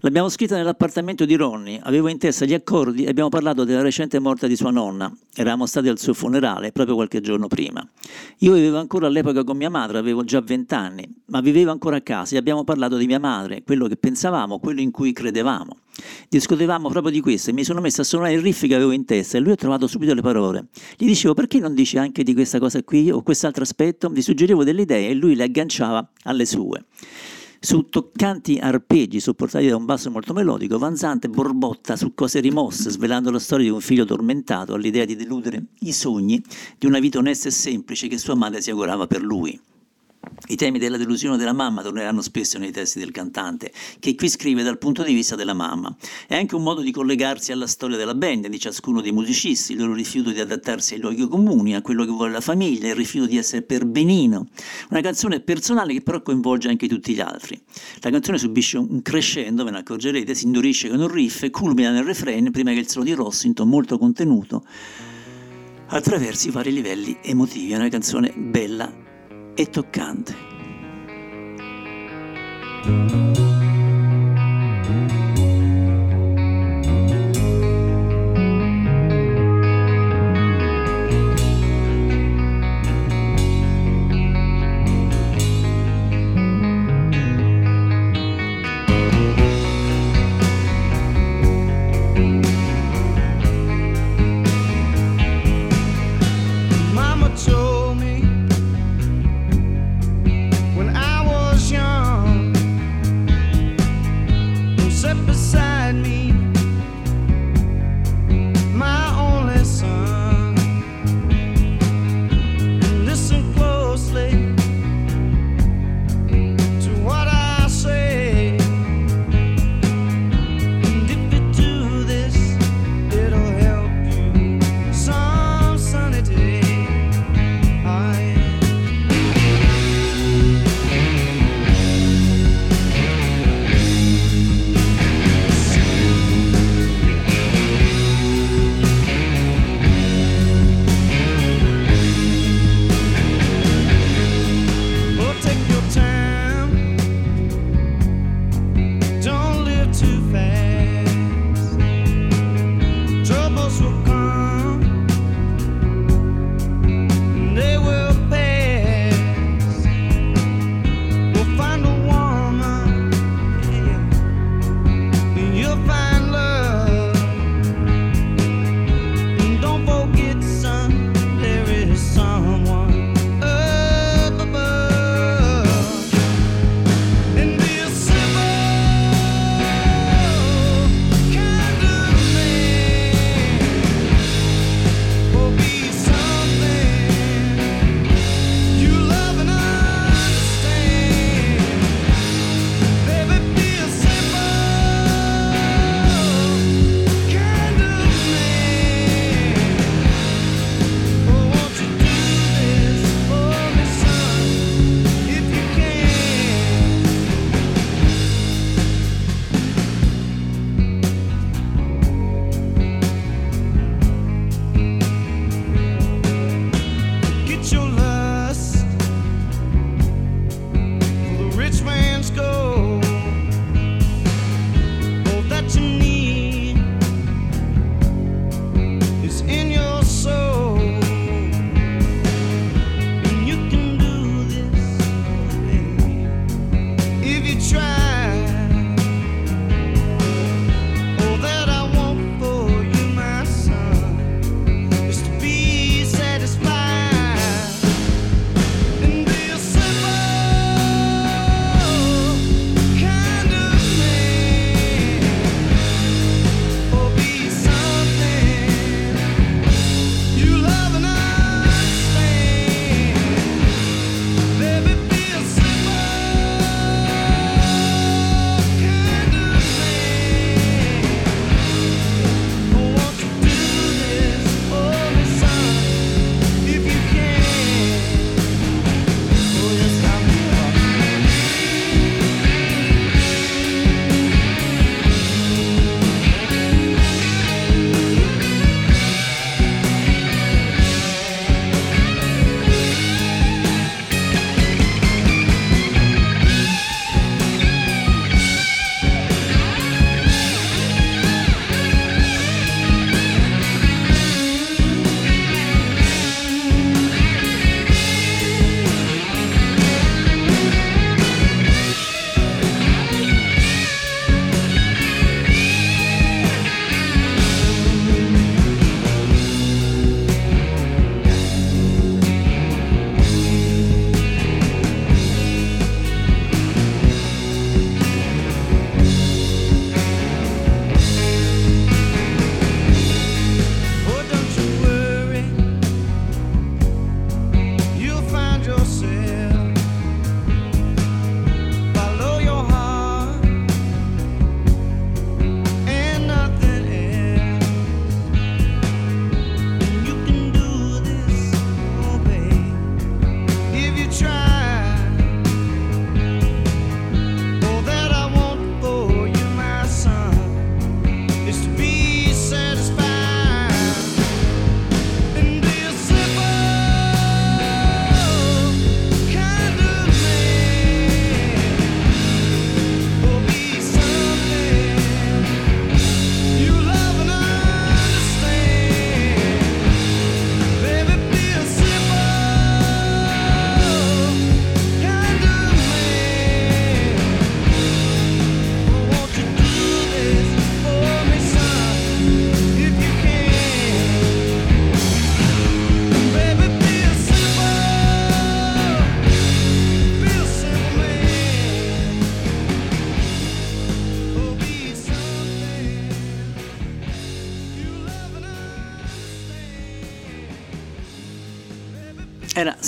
L'abbiamo 0.00 0.30
scritta 0.30 0.56
nell'appartamento 0.56 1.26
di 1.26 1.34
Ronnie, 1.34 1.78
avevo 1.82 2.08
in 2.08 2.16
testa 2.16 2.46
gli 2.46 2.54
accordi 2.54 3.04
e 3.04 3.10
abbiamo 3.10 3.28
parlato 3.28 3.64
della 3.64 3.82
recente 3.82 4.18
morte 4.18 4.48
di 4.48 4.56
sua 4.56 4.70
nonna. 4.70 5.14
Eravamo 5.34 5.66
stati 5.66 5.88
al 5.88 5.98
suo 5.98 6.14
funerale 6.14 6.72
proprio 6.72 6.94
qualche 6.94 7.20
giorno 7.20 7.46
prima. 7.46 7.86
Io 8.38 8.54
vivevo 8.54 8.78
ancora 8.78 9.08
all'epoca 9.08 9.44
con 9.44 9.58
mia 9.58 9.70
madre, 9.70 9.98
avevo 9.98 10.24
già 10.24 10.40
vent'anni, 10.40 11.06
ma 11.26 11.40
vivevo 11.42 11.70
ancora 11.70 11.96
a 11.96 12.02
casa 12.02 12.34
e 12.34 12.38
abbiamo 12.38 12.64
parlato 12.64 12.96
di 12.96 13.04
mia 13.06 13.20
madre, 13.20 13.62
quello 13.62 13.88
che 13.88 13.96
pensavamo, 13.98 14.58
quello 14.58 14.80
in 14.80 14.90
cui 14.90 15.12
credevamo. 15.12 15.81
Discutevamo 16.28 16.88
proprio 16.88 17.12
di 17.12 17.20
questo 17.20 17.50
e 17.50 17.52
mi 17.52 17.64
sono 17.64 17.80
messo 17.80 18.00
a 18.00 18.04
suonare 18.04 18.32
il 18.32 18.40
riff 18.40 18.66
che 18.66 18.74
avevo 18.74 18.92
in 18.92 19.04
testa 19.04 19.36
e 19.36 19.40
lui 19.40 19.52
ha 19.52 19.56
trovato 19.56 19.86
subito 19.86 20.14
le 20.14 20.22
parole. 20.22 20.66
Gli 20.96 21.06
dicevo 21.06 21.34
perché 21.34 21.58
non 21.58 21.74
dici 21.74 21.98
anche 21.98 22.22
di 22.22 22.32
questa 22.34 22.58
cosa 22.58 22.82
qui 22.82 23.10
o 23.10 23.22
quest'altro 23.22 23.62
aspetto? 23.62 24.10
Gli 24.10 24.22
suggerivo 24.22 24.64
delle 24.64 24.82
idee 24.82 25.10
e 25.10 25.14
lui 25.14 25.34
le 25.34 25.44
agganciava 25.44 26.10
alle 26.24 26.46
sue. 26.46 26.84
Su 27.64 27.88
toccanti 27.88 28.58
arpeggi 28.58 29.20
supportati 29.20 29.68
da 29.68 29.76
un 29.76 29.84
basso 29.84 30.10
molto 30.10 30.32
melodico, 30.32 30.78
Vanzante 30.78 31.28
borbotta 31.28 31.94
su 31.94 32.12
cose 32.12 32.40
rimosse, 32.40 32.90
svelando 32.90 33.30
la 33.30 33.38
storia 33.38 33.66
di 33.66 33.70
un 33.70 33.80
figlio 33.80 34.04
tormentato 34.04 34.74
all'idea 34.74 35.04
di 35.04 35.14
deludere 35.14 35.66
i 35.80 35.92
sogni 35.92 36.42
di 36.76 36.86
una 36.86 36.98
vita 36.98 37.18
onesta 37.18 37.46
e 37.46 37.52
semplice 37.52 38.08
che 38.08 38.18
sua 38.18 38.34
madre 38.34 38.60
si 38.60 38.70
augurava 38.70 39.06
per 39.06 39.22
lui. 39.22 39.60
I 40.48 40.56
temi 40.56 40.78
della 40.78 40.96
delusione 40.96 41.36
della 41.36 41.52
mamma 41.52 41.82
torneranno 41.82 42.20
spesso 42.20 42.58
nei 42.58 42.72
testi 42.72 42.98
del 42.98 43.10
cantante, 43.10 43.72
che 43.98 44.14
qui 44.14 44.28
scrive 44.28 44.62
dal 44.62 44.78
punto 44.78 45.02
di 45.02 45.14
vista 45.14 45.36
della 45.36 45.54
mamma. 45.54 45.94
È 46.26 46.34
anche 46.34 46.54
un 46.54 46.62
modo 46.62 46.80
di 46.80 46.90
collegarsi 46.90 47.52
alla 47.52 47.66
storia 47.66 47.96
della 47.96 48.14
band, 48.14 48.48
di 48.48 48.58
ciascuno 48.58 49.00
dei 49.00 49.12
musicisti, 49.12 49.72
il 49.72 49.78
loro 49.78 49.94
rifiuto 49.94 50.30
di 50.30 50.40
adattarsi 50.40 50.94
ai 50.94 51.00
luoghi 51.00 51.28
comuni, 51.28 51.74
a 51.74 51.82
quello 51.82 52.04
che 52.04 52.10
vuole 52.10 52.32
la 52.32 52.40
famiglia, 52.40 52.88
il 52.88 52.94
rifiuto 52.94 53.26
di 53.26 53.36
essere 53.36 53.62
per 53.62 53.84
benino. 53.84 54.48
Una 54.90 55.00
canzone 55.00 55.40
personale 55.40 55.92
che 55.92 56.00
però 56.02 56.22
coinvolge 56.22 56.68
anche 56.68 56.88
tutti 56.88 57.14
gli 57.14 57.20
altri. 57.20 57.60
La 58.00 58.10
canzone 58.10 58.38
subisce 58.38 58.78
un 58.78 59.00
crescendo, 59.00 59.64
ve 59.64 59.70
ne 59.70 59.78
accorgerete, 59.78 60.34
si 60.34 60.46
indurisce 60.46 60.88
con 60.88 61.00
un 61.00 61.08
riff 61.08 61.42
e 61.44 61.50
culmina 61.50 61.90
nel 61.90 62.04
refrain 62.04 62.50
prima 62.50 62.72
che 62.72 62.80
il 62.80 62.88
solo 62.88 63.04
di 63.04 63.12
Rossington, 63.12 63.68
molto 63.68 63.98
contenuto, 63.98 64.64
attraverso 65.86 66.48
i 66.48 66.50
vari 66.50 66.72
livelli 66.72 67.18
emotivi. 67.22 67.72
È 67.72 67.76
una 67.76 67.88
canzone 67.88 68.32
bella 68.36 69.10
e 69.54 69.66
toccante. 69.68 70.34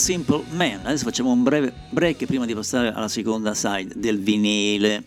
Simple 0.04 0.44
Man. 0.50 0.80
Adesso 0.82 1.04
facciamo 1.04 1.30
un 1.30 1.42
breve 1.42 1.72
break 1.88 2.26
prima 2.26 2.44
di 2.44 2.52
passare 2.52 2.92
alla 2.92 3.08
seconda 3.08 3.54
side 3.54 3.94
del 3.96 4.20
vinile. 4.20 5.02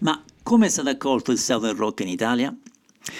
Ma 0.00 0.20
come 0.42 0.66
è 0.66 0.68
stato 0.68 0.88
accolto 0.88 1.30
il 1.30 1.38
Southern 1.38 1.76
Rock 1.76 2.00
in 2.00 2.08
Italia? 2.08 2.52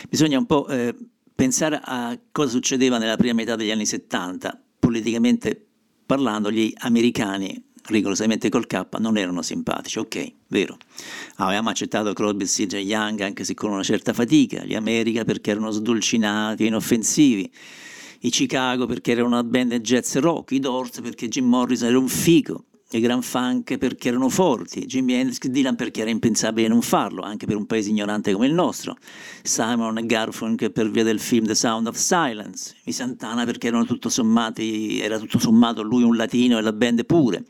Bisogna 0.08 0.38
un 0.38 0.46
po' 0.46 0.66
eh, 0.66 0.92
pensare 1.32 1.80
a 1.84 2.18
cosa 2.32 2.50
succedeva 2.50 2.98
nella 2.98 3.16
prima 3.16 3.34
metà 3.34 3.54
degli 3.54 3.70
anni 3.70 3.86
70. 3.86 4.60
Politicamente 4.80 5.68
parlando, 6.04 6.50
gli 6.50 6.74
americani 6.78 7.62
rigorosamente 7.84 8.48
col 8.48 8.66
K 8.66 8.86
non 8.98 9.16
erano 9.16 9.42
simpatici, 9.42 10.00
ok, 10.00 10.32
vero. 10.48 10.78
Avevamo 11.36 11.68
accettato 11.68 12.12
Crosby, 12.12 12.44
C.J. 12.44 12.74
Young 12.74 13.20
anche 13.20 13.44
se 13.44 13.54
con 13.54 13.70
una 13.70 13.84
certa 13.84 14.12
fatica, 14.12 14.64
gli 14.64 14.74
America 14.74 15.24
perché 15.24 15.52
erano 15.52 15.70
sdolcinati, 15.70 16.66
inoffensivi 16.66 17.48
i 18.20 18.30
Chicago 18.30 18.86
perché 18.86 19.12
erano 19.12 19.28
una 19.28 19.44
band 19.44 19.76
jazz 19.80 20.16
rock, 20.16 20.52
i 20.52 20.60
Doors 20.60 21.00
perché 21.00 21.28
Jim 21.28 21.46
Morrison 21.46 21.88
era 21.88 21.98
un 21.98 22.08
figo, 22.08 22.64
i 22.92 23.00
Grand 23.00 23.22
Funk 23.22 23.78
perché 23.78 24.08
erano 24.08 24.28
forti, 24.28 24.84
Jimmy 24.84 25.14
Hendrix 25.14 25.46
Dylan 25.46 25.76
perché 25.76 26.00
era 26.02 26.10
impensabile 26.10 26.68
non 26.68 26.82
farlo, 26.82 27.22
anche 27.22 27.46
per 27.46 27.56
un 27.56 27.64
paese 27.64 27.90
ignorante 27.90 28.32
come 28.32 28.46
il 28.46 28.52
nostro, 28.52 28.96
Simon 29.42 30.00
Garfunkel 30.04 30.72
per 30.72 30.90
via 30.90 31.04
del 31.04 31.20
film 31.20 31.46
The 31.46 31.54
Sound 31.54 31.86
of 31.86 31.96
Silence, 31.96 32.74
i 32.84 32.92
Santana 32.92 33.44
perché 33.44 33.68
erano 33.68 33.84
tutto 33.84 34.08
sommati, 34.08 35.00
era 35.00 35.18
tutto 35.18 35.38
sommato 35.38 35.82
lui 35.82 36.02
un 36.02 36.16
latino 36.16 36.58
e 36.58 36.62
la 36.62 36.72
band 36.72 37.06
pure. 37.06 37.44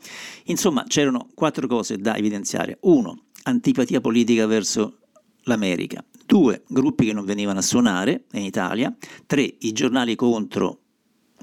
Insomma, 0.45 0.83
c'erano 0.87 1.29
quattro 1.33 1.67
cose 1.67 1.97
da 1.97 2.15
evidenziare. 2.15 2.77
Uno, 2.81 3.23
antipatia 3.43 3.99
politica 3.99 4.45
verso 4.45 4.99
l'America 5.43 6.03
due 6.31 6.63
gruppi 6.65 7.07
che 7.07 7.11
non 7.11 7.25
venivano 7.25 7.59
a 7.59 7.61
suonare 7.61 8.23
in 8.31 8.43
Italia, 8.43 8.95
tre 9.25 9.41
i 9.59 9.73
giornali 9.73 10.15
contro, 10.15 10.79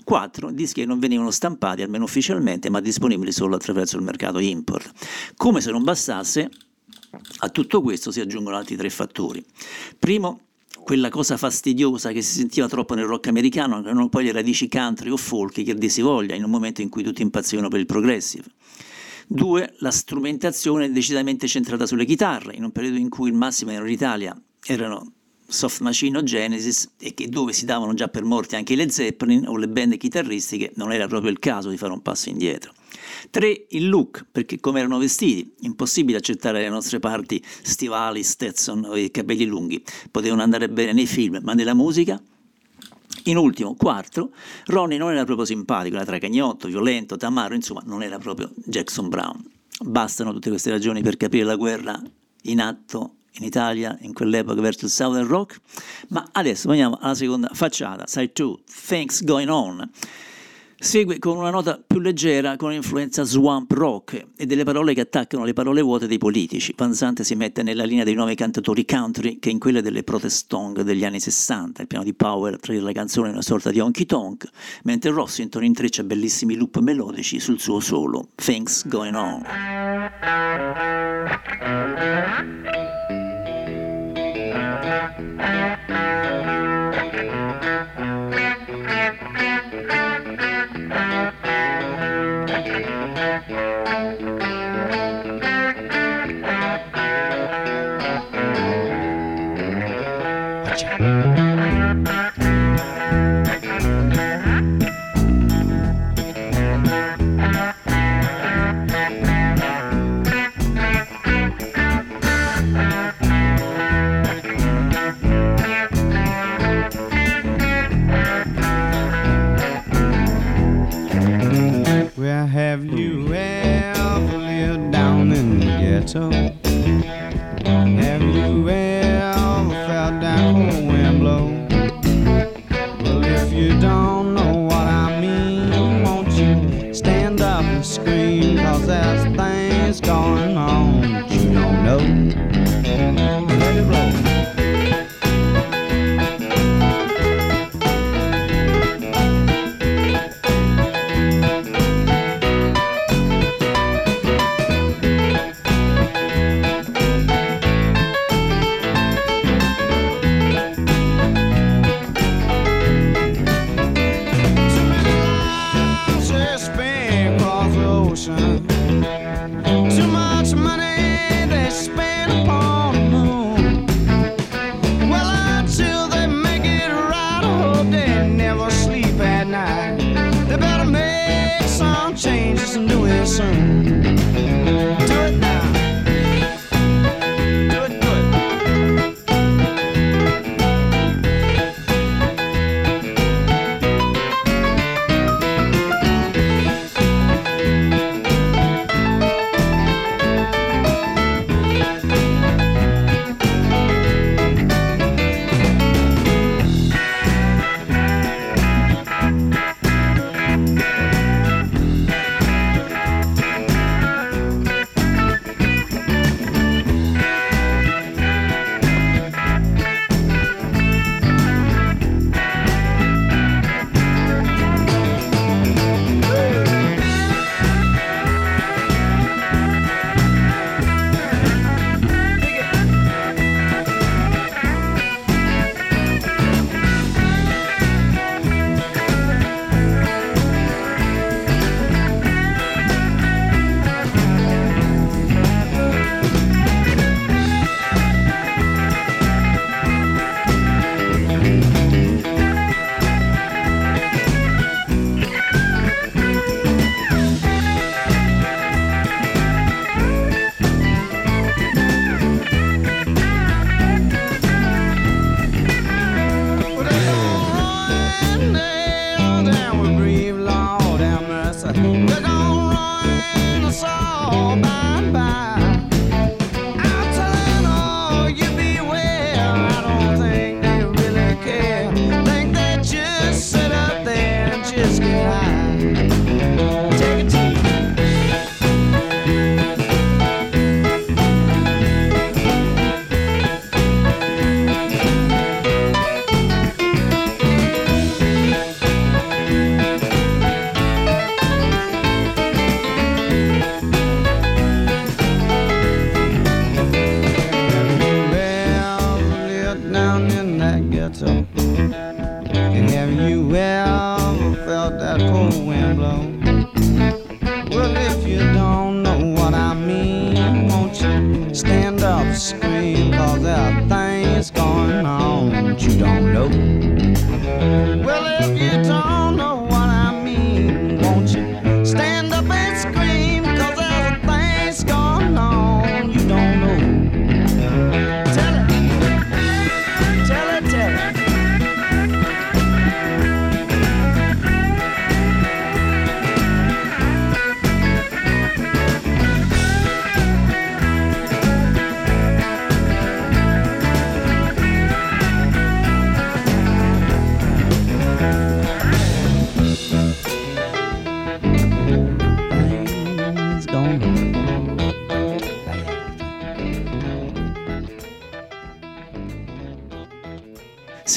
quattro 0.02 0.50
dischi 0.50 0.80
che 0.80 0.86
non 0.86 0.98
venivano 0.98 1.30
stampati 1.30 1.82
almeno 1.82 2.04
ufficialmente 2.04 2.70
ma 2.70 2.80
disponibili 2.80 3.30
solo 3.30 3.56
attraverso 3.56 3.98
il 3.98 4.02
mercato 4.02 4.38
import. 4.38 4.90
Come 5.36 5.60
se 5.60 5.70
non 5.72 5.84
bastasse, 5.84 6.48
a 7.40 7.50
tutto 7.50 7.82
questo 7.82 8.10
si 8.10 8.20
aggiungono 8.20 8.56
altri 8.56 8.76
tre 8.76 8.88
fattori. 8.88 9.44
Primo, 9.98 10.40
quella 10.80 11.10
cosa 11.10 11.36
fastidiosa 11.36 12.10
che 12.10 12.22
si 12.22 12.38
sentiva 12.38 12.66
troppo 12.66 12.94
nel 12.94 13.04
rock 13.04 13.26
americano, 13.26 13.80
erano 13.80 14.08
poi 14.08 14.24
le 14.24 14.32
radici 14.32 14.70
country 14.70 15.10
o 15.10 15.18
folk 15.18 15.62
che 15.62 15.74
dir 15.74 15.90
si 15.90 16.00
voglia, 16.00 16.34
in 16.34 16.44
un 16.44 16.50
momento 16.50 16.80
in 16.80 16.88
cui 16.88 17.02
tutti 17.02 17.20
impazzivano 17.20 17.68
per 17.68 17.80
il 17.80 17.86
progressive. 17.86 18.46
Due, 19.26 19.74
la 19.80 19.90
strumentazione 19.90 20.90
decisamente 20.90 21.46
centrata 21.46 21.84
sulle 21.84 22.06
chitarre, 22.06 22.54
in 22.54 22.64
un 22.64 22.72
periodo 22.72 22.96
in 22.96 23.10
cui 23.10 23.28
il 23.28 23.34
massimo 23.34 23.70
era 23.72 23.84
in 23.84 23.92
Italia 23.92 24.42
erano 24.72 25.12
Soft 25.50 25.80
Machine 25.80 26.18
o 26.18 26.22
Genesis 26.22 26.90
e 26.98 27.14
che 27.14 27.28
dove 27.28 27.54
si 27.54 27.64
davano 27.64 27.94
già 27.94 28.08
per 28.08 28.22
morti 28.22 28.54
anche 28.54 28.76
le 28.76 28.90
Zeppelin 28.90 29.46
o 29.48 29.56
le 29.56 29.66
band 29.66 29.96
chitarristiche 29.96 30.72
non 30.74 30.92
era 30.92 31.06
proprio 31.08 31.30
il 31.30 31.38
caso 31.38 31.70
di 31.70 31.78
fare 31.78 31.92
un 31.92 32.02
passo 32.02 32.28
indietro. 32.28 32.72
3. 33.30 33.66
Il 33.70 33.88
look, 33.88 34.26
perché 34.30 34.60
come 34.60 34.80
erano 34.80 34.98
vestiti, 34.98 35.54
impossibile 35.60 36.18
accettare 36.18 36.60
le 36.60 36.68
nostre 36.68 36.98
parti 36.98 37.42
stivali, 37.62 38.22
Stetson 38.22 38.90
i 38.94 39.10
capelli 39.10 39.46
lunghi, 39.46 39.82
potevano 40.10 40.42
andare 40.42 40.68
bene 40.68 40.92
nei 40.92 41.06
film, 41.06 41.40
ma 41.42 41.54
nella 41.54 41.74
musica? 41.74 42.20
In 43.24 43.36
ultimo, 43.38 43.74
quarto, 43.74 44.32
Ronnie 44.66 44.98
non 44.98 45.12
era 45.12 45.24
proprio 45.24 45.46
simpatico, 45.46 45.96
era 45.96 46.04
tracagnotto, 46.04 46.68
violento, 46.68 47.16
tamaro, 47.16 47.54
insomma 47.54 47.82
non 47.86 48.02
era 48.02 48.18
proprio 48.18 48.50
Jackson 48.66 49.08
Brown. 49.08 49.42
Bastano 49.80 50.32
tutte 50.32 50.50
queste 50.50 50.70
ragioni 50.70 51.00
per 51.02 51.16
capire 51.16 51.44
la 51.44 51.56
guerra 51.56 52.00
in 52.42 52.60
atto 52.60 53.17
in 53.34 53.44
Italia 53.44 53.96
in 54.02 54.12
quell'epoca 54.12 54.60
verso 54.60 54.86
il 54.86 54.90
Southern 54.90 55.26
Rock, 55.26 55.60
ma 56.08 56.28
adesso 56.32 56.68
veniamo 56.68 56.98
alla 57.00 57.14
seconda 57.14 57.50
facciata, 57.52 58.06
Side 58.06 58.32
2, 58.32 58.56
Things 58.86 59.24
Going 59.24 59.48
On. 59.48 59.90
Segue 60.80 61.18
con 61.18 61.36
una 61.36 61.50
nota 61.50 61.82
più 61.84 61.98
leggera 61.98 62.56
con 62.56 62.72
influenza 62.72 63.24
swamp 63.24 63.72
rock 63.72 64.26
e 64.36 64.46
delle 64.46 64.62
parole 64.62 64.94
che 64.94 65.00
attaccano 65.00 65.42
le 65.42 65.52
parole 65.52 65.82
vuote 65.82 66.06
dei 66.06 66.18
politici. 66.18 66.72
Panzante 66.72 67.24
si 67.24 67.34
mette 67.34 67.64
nella 67.64 67.82
linea 67.82 68.04
dei 68.04 68.14
nuovi 68.14 68.36
cantatori 68.36 68.84
country 68.84 69.40
che 69.40 69.50
in 69.50 69.58
quelle 69.58 69.82
delle 69.82 70.04
protestong 70.04 70.82
degli 70.82 71.04
anni 71.04 71.18
60. 71.18 71.82
Il 71.82 71.88
piano 71.88 72.04
di 72.04 72.14
Power 72.14 72.60
tra 72.60 72.72
la 72.74 72.92
canzone 72.92 73.30
è 73.30 73.32
una 73.32 73.42
sorta 73.42 73.72
di 73.72 73.80
honky 73.80 74.06
tonk, 74.06 74.48
mentre 74.84 75.10
Rossington 75.10 75.64
intreccia 75.64 76.04
bellissimi 76.04 76.54
loop 76.54 76.78
melodici 76.78 77.40
sul 77.40 77.58
suo 77.58 77.80
solo, 77.80 78.28
Things 78.36 78.86
Going 78.86 79.16
On. 79.16 79.42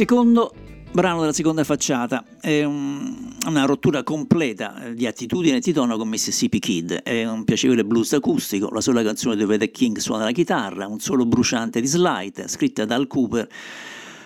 Secondo 0.02 0.52
brano 0.92 1.20
della 1.20 1.32
seconda 1.32 1.64
facciata, 1.64 2.26
è 2.42 2.64
un, 2.64 3.36
una 3.46 3.66
rottura 3.66 4.02
completa 4.02 4.90
di 4.96 5.06
attitudine 5.06 5.58
e 5.58 5.60
di 5.60 5.72
tono 5.74 5.96
con 5.96 6.08
Mississippi 6.08 6.58
Kid, 6.58 7.04
è 7.04 7.24
un 7.28 7.44
piacevole 7.44 7.86
blues 7.86 8.14
acustico, 8.14 8.72
la 8.72 8.82
sola 8.82 9.04
canzone 9.04 9.36
dove 9.36 9.60
The 9.60 9.70
King 9.70 10.00
suona 10.00 10.24
la 10.24 10.32
chitarra, 10.32 10.88
un 10.88 11.00
solo 11.00 11.28
bruciante 11.28 11.80
di 11.80 11.86
slide, 11.86 12.48
scritta 12.48 12.84
da 12.86 12.96
Al 12.96 13.06
Cooper, 13.06 13.48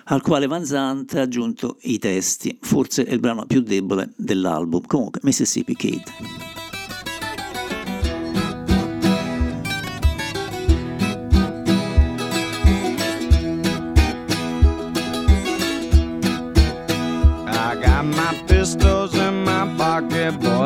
al 0.05 0.21
quale 0.21 0.47
Van 0.47 0.63
Zandt 0.63 1.13
ha 1.15 1.23
aggiunto 1.23 1.75
i 1.81 1.99
testi, 1.99 2.57
forse 2.61 3.03
è 3.03 3.11
il 3.11 3.19
brano 3.19 3.45
più 3.45 3.59
debole 3.59 4.13
dell'album, 4.15 4.85
comunque 4.87 5.19
Mississippi 5.23 5.75
Kid. 5.75 6.64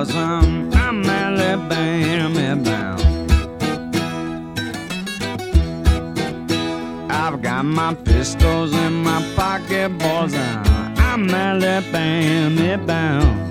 Boys. 0.05 0.15
I'm, 0.15 0.73
I'm 0.73 1.05
Alabama 1.05 2.55
bound. 2.63 3.31
I've 7.11 7.41
got 7.41 7.63
my 7.65 7.93
pistols 7.93 8.73
in 8.73 8.93
my 9.03 9.21
pocket, 9.35 9.89
boys. 9.97 10.33
I'm, 10.33 10.97
I'm 10.97 11.29
Alabama 11.29 12.77
bound. 12.85 13.49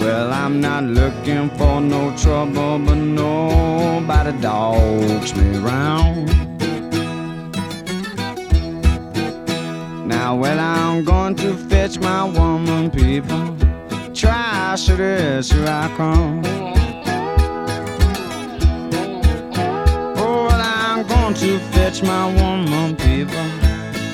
Well, 0.00 0.32
I'm 0.32 0.60
not 0.60 0.84
looking 0.84 1.50
for 1.50 1.80
no 1.80 2.16
trouble, 2.16 2.78
but 2.78 2.94
nobody 2.94 4.32
dogs 4.40 5.34
me 5.34 5.58
around. 5.58 6.45
Now, 10.26 10.34
well, 10.34 10.58
I'm 10.58 11.04
going 11.04 11.36
to 11.36 11.56
fetch 11.56 12.00
my 12.00 12.24
woman, 12.24 12.90
people. 12.90 13.56
Try, 14.12 14.74
it, 14.76 15.52
here 15.52 15.68
I 15.68 15.88
come. 15.96 16.42
Oh, 20.16 20.46
well, 20.48 20.60
I'm 20.60 21.06
going 21.06 21.34
to 21.34 21.60
fetch 21.70 22.02
my 22.02 22.26
woman, 22.26 22.96
people. 22.96 23.46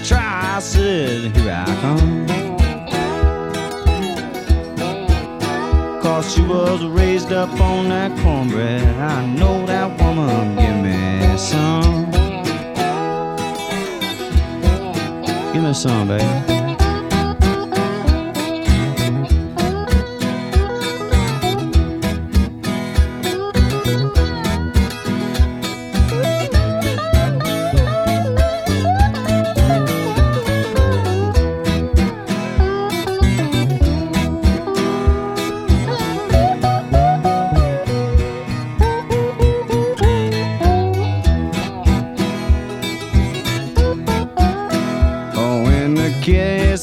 Try, 0.05 0.59
said, 0.61 1.35
here 1.35 1.51
I 1.51 1.65
come. 1.81 2.27
Cause 6.03 6.35
she 6.35 6.43
was 6.43 6.85
raised 6.85 7.33
up 7.33 7.59
on 7.59 7.89
that 7.89 8.11
cornbread. 8.23 8.83
I 8.99 9.25
know 9.25 9.65
that 9.65 9.99
woman 9.99 10.57
give 10.57 10.77
me 10.77 11.39
some. 11.39 12.22
Give 15.53 15.63
me 15.63 16.62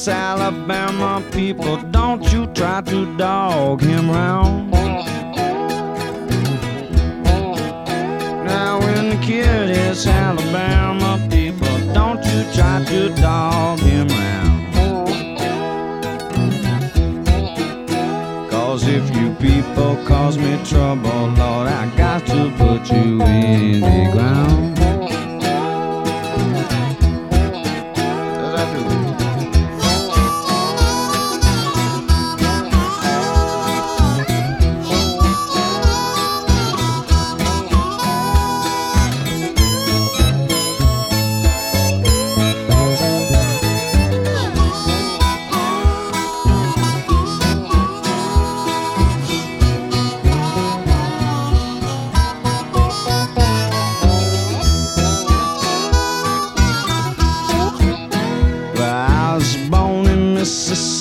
Alabama 0.10 1.24
people, 1.32 1.78
don't 1.92 2.24
you 2.34 2.48
try 2.48 2.82
to 2.82 3.18
dog 3.18 3.82
him 3.82 4.10
round. 4.10 4.72
Now, 8.46 8.80
when 8.80 9.10
the 9.10 9.18
kid 9.24 9.70
is 9.70 10.08
Alabama 10.08 11.20
people, 11.30 11.78
don't 11.94 12.24
you 12.26 12.44
try 12.54 12.84
to 12.86 13.10
dog 13.22 13.80
him 13.80 14.08
round. 14.08 14.74
Cause 18.50 18.88
if 18.88 19.16
you 19.16 19.34
people 19.36 19.96
cause 20.06 20.38
me 20.38 20.60
trouble, 20.66 21.28
Lord, 21.38 21.68
I 21.68 21.94
got 21.96 22.26
to 22.28 22.52
put 22.58 22.90
you 22.92 23.22
in 23.22 23.82
the 23.82 24.10
ground. 24.12 24.79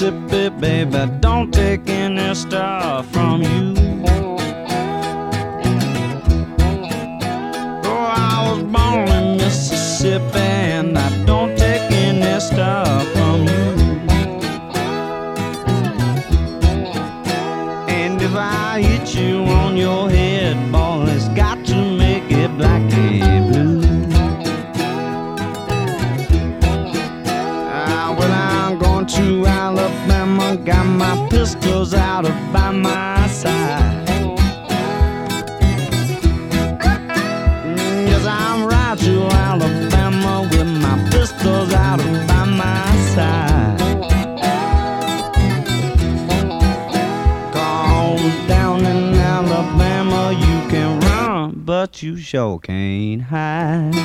Mississippi, 0.01 0.49
babe. 0.61 1.21
Don't 1.21 1.53
take 1.53 1.89
any 1.89 2.33
stuff 2.33 3.05
from 3.13 3.43
you. 3.43 3.78
Sure 52.29 52.59
can't 52.59 53.23
hide. 53.31 53.97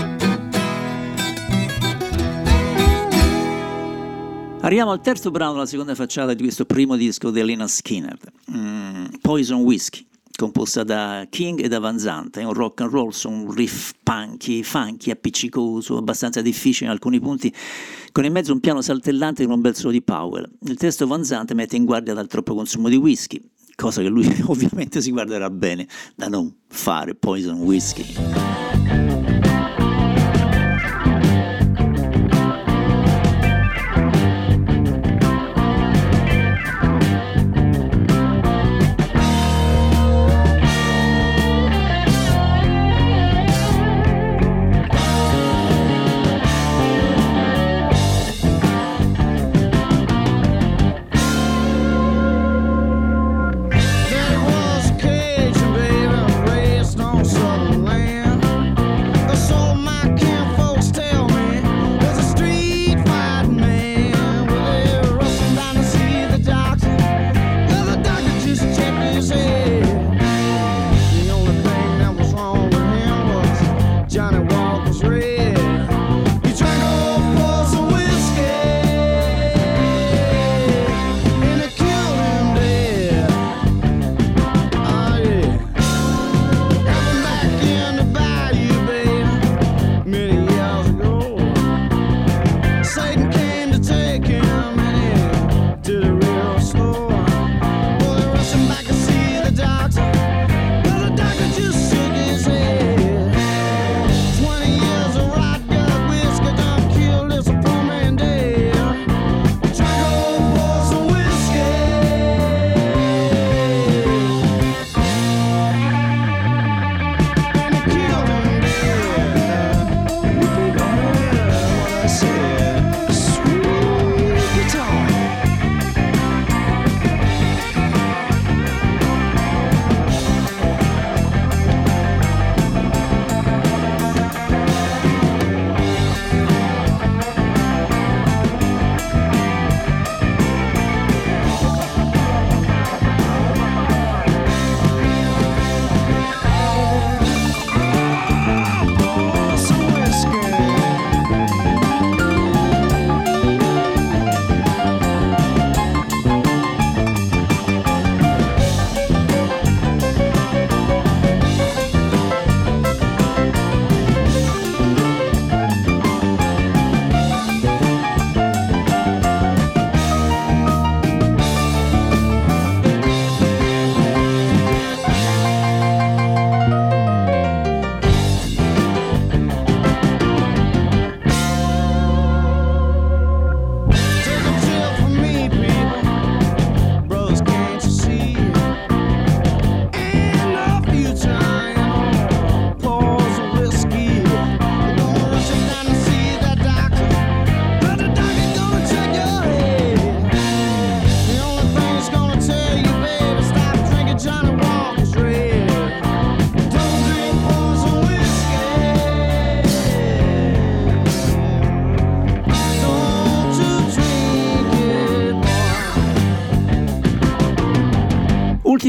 Arriviamo 4.62 4.92
al 4.92 5.02
terzo 5.02 5.30
brano 5.30 5.52
della 5.52 5.66
seconda 5.66 5.94
facciata 5.94 6.34
di 6.34 6.42
questo 6.42 6.64
primo 6.64 6.96
disco 6.96 7.32
di 7.32 7.44
Lena 7.44 7.68
Skinner, 7.68 8.18
mm, 8.50 9.06
Poison 9.20 9.60
Whiskey, 9.64 10.08
composta 10.38 10.86
da 10.86 11.28
King 11.30 11.60
e 11.60 11.68
da 11.68 11.80
Van 11.80 12.00
Zandt. 12.00 12.38
È 12.38 12.46
un 12.46 12.54
rock 12.54 12.80
and 12.80 12.92
roll 12.92 13.10
su 13.10 13.30
un 13.30 13.54
riff 13.54 13.92
punky, 14.02 14.64
funky, 14.64 15.12
appiccicoso, 15.12 15.98
abbastanza 15.98 16.42
difficile 16.42 16.86
in 16.86 16.92
alcuni 16.94 17.20
punti, 17.20 17.54
con 18.14 18.24
in 18.24 18.32
mezzo 18.32 18.54
un 18.54 18.62
piano 18.62 18.82
saltellante 18.82 19.44
con 19.44 19.56
un 19.56 19.62
bel 19.62 19.76
solo 19.76 19.92
di 19.92 20.02
Powell. 20.02 20.50
Il 20.62 20.78
testo 20.78 21.08
Van 21.08 21.26
Zandt 21.26 21.52
mette 21.52 21.76
in 21.76 21.84
guardia 21.84 22.14
dal 22.14 22.28
troppo 22.28 22.56
consumo 22.56 22.88
di 22.88 22.96
whisky, 22.96 23.42
cosa 23.76 24.02
che 24.02 24.08
lui 24.08 24.28
ovviamente 24.48 25.02
si 25.02 25.12
guarderà 25.12 25.50
bene 25.50 25.88
da 26.16 26.28
non 26.28 26.54
fare 26.68 27.16
Poison 27.16 27.60
Whiskey. 27.62 28.73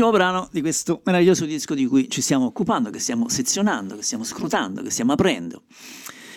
Ultimo 0.05 0.23
brano 0.23 0.49
di 0.53 0.61
questo 0.61 1.01
meraviglioso 1.05 1.47
disco 1.47 1.73
di 1.73 1.87
cui 1.87 2.11
ci 2.11 2.21
stiamo 2.21 2.45
occupando, 2.45 2.91
che 2.91 2.99
stiamo 2.99 3.31
sezionando, 3.31 3.97
che 3.97 4.03
stiamo 4.03 4.23
scrutando, 4.23 4.83
che 4.83 4.91
stiamo 4.91 5.13
aprendo. 5.13 5.63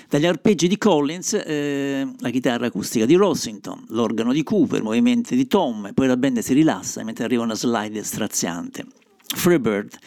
Dagli 0.07 0.26
arpeggi 0.26 0.70
di 0.70 0.78
Collins, 0.78 1.34
eh, 1.34 2.07
la 2.18 2.30
chitarra 2.30 2.68
acustica 2.68 3.05
di 3.05 3.15
Rossington, 3.15 3.88
l'organo 3.89 4.32
di 4.32 4.41
Cooper, 4.43 4.82
movimenti 4.82 5.36
di 5.36 5.47
Tom, 5.47 5.88
e 5.88 5.93
poi 5.93 6.07
la 6.07 6.15
band 6.15 6.39
si 6.39 6.53
rilassa 6.53 7.03
mentre 7.03 7.26
arriva 7.26 7.43
una 7.43 7.55
slide 7.55 8.01
straziante. 8.03 8.86
Freebird 9.36 9.97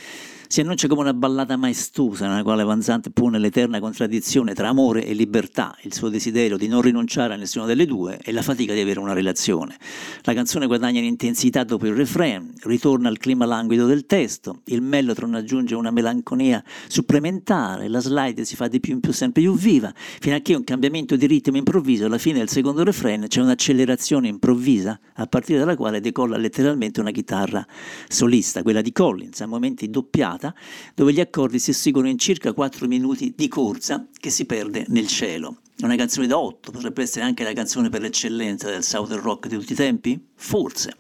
si 0.53 0.63
annuncia 0.63 0.89
come 0.89 1.03
una 1.03 1.15
ballata 1.15 1.57
maestosa 1.57 2.27
nella 2.27 2.43
quale 2.43 2.65
Van 2.65 2.83
Zandt 2.83 3.11
pone 3.11 3.39
l'eterna 3.39 3.79
contraddizione 3.79 4.53
tra 4.53 4.67
amore 4.67 5.07
e 5.07 5.15
libertà, 5.15 5.77
il 5.83 5.95
suo 5.95 6.09
desiderio 6.09 6.57
di 6.57 6.67
non 6.67 6.83
rinunciare 6.83 7.35
a 7.35 7.37
nessuna 7.37 7.67
delle 7.67 7.87
due 7.87 8.19
e 8.21 8.33
la 8.33 8.43
fatica 8.43 8.75
di 8.75 8.81
avere 8.81 8.99
una 8.99 9.13
relazione. 9.13 9.77
La 10.23 10.35
canzone 10.35 10.67
guadagna 10.67 10.99
in 10.99 11.05
intensità 11.05 11.63
dopo 11.63 11.87
il 11.87 11.95
refrain, 11.95 12.53
ritorna 12.63 13.09
al 13.09 13.19
clima 13.19 13.45
languido 13.45 13.87
del 13.87 14.07
testo, 14.07 14.63
il 14.65 14.83
mellotron 14.83 15.37
aggiunge 15.37 15.77
una 15.77 15.93
melanconia 15.93 16.65
supplementare, 16.89 17.87
la 17.87 18.01
slide 18.01 18.45
si 18.45 18.57
fa 18.57 18.67
di 18.67 18.81
più 18.81 18.95
in 18.95 18.99
più 18.99 19.13
sempre 19.13 19.43
più 19.43 19.55
viva, 19.55 19.93
fino 19.95 20.35
a 20.35 20.41
che 20.41 20.57
un 20.57 20.65
cambiamento 20.65 21.15
di 21.15 21.27
ritmo 21.27 21.59
improvviso 21.59 22.07
alla 22.07 22.19
fine 22.19 22.39
del 22.39 22.49
secondo 22.49 22.83
refrain 22.83 23.27
c'è 23.29 23.41
un'accelerazione 23.41 24.27
improvvisa, 24.27 24.99
a 25.15 25.27
partire 25.27 25.61
dalla 25.61 25.77
quale 25.77 26.01
decolla 26.01 26.37
letteralmente 26.37 26.99
una 26.99 27.13
chitarra 27.13 27.65
solista, 28.09 28.65
quella 28.65 28.81
di 28.81 28.91
Collins, 28.91 29.43
a 29.43 29.47
momenti 29.47 29.89
doppiata 29.89 30.39
serata 30.41 30.55
dove 30.95 31.13
gli 31.13 31.21
accordi 31.21 31.59
si 31.59 31.73
seguono 31.75 32.09
in 32.09 32.19
circa 32.19 32.53
4 32.53 32.89
minuti 32.89 33.35
di 33.37 33.47
corsa 33.49 34.07
che 34.19 34.31
si 34.31 34.47
perde 34.47 34.87
nel 34.89 35.07
cielo. 35.07 35.59
Una 35.83 35.97
canzone 35.97 36.27
da 36.27 36.39
8 36.39 36.73
potrebbe 36.73 37.03
essere 37.03 37.25
anche 37.25 37.45
la 37.45 37.53
canzone 37.53 37.91
per 37.91 38.05
eccellenza 38.05 38.71
del 38.71 38.83
Southern 38.83 39.21
Rock 39.21 39.49
di 39.49 39.57
tutti 39.57 39.73
i 39.73 39.77
tempi? 39.77 40.19
Forse. 40.35 40.97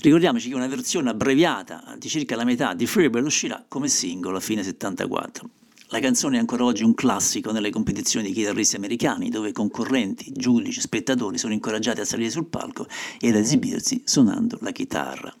Ricordiamoci 0.00 0.48
che 0.48 0.54
una 0.54 0.66
versione 0.66 1.10
abbreviata 1.10 1.94
di 1.96 2.08
circa 2.08 2.34
la 2.34 2.44
metà 2.44 2.74
di 2.74 2.86
Freebird 2.86 3.24
uscirà 3.24 3.64
come 3.68 3.88
singolo 3.88 4.38
a 4.38 4.40
fine 4.40 4.62
74. 4.64 5.48
La 5.88 6.00
canzone 6.00 6.36
è 6.36 6.40
ancora 6.40 6.64
oggi 6.64 6.82
un 6.82 6.94
classico 6.94 7.52
nelle 7.52 7.70
competizioni 7.70 8.26
di 8.26 8.32
chitarristi 8.32 8.76
americani, 8.76 9.28
dove 9.28 9.52
concorrenti, 9.52 10.32
giudici, 10.34 10.80
spettatori 10.80 11.36
sono 11.36 11.52
incoraggiati 11.52 12.00
a 12.00 12.04
salire 12.06 12.30
sul 12.30 12.46
palco 12.46 12.86
e 13.20 13.28
ad 13.28 13.36
esibirsi 13.36 14.02
suonando 14.04 14.58
la 14.62 14.72
chitarra. 14.72 15.32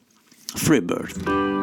Freebird. 0.54 1.62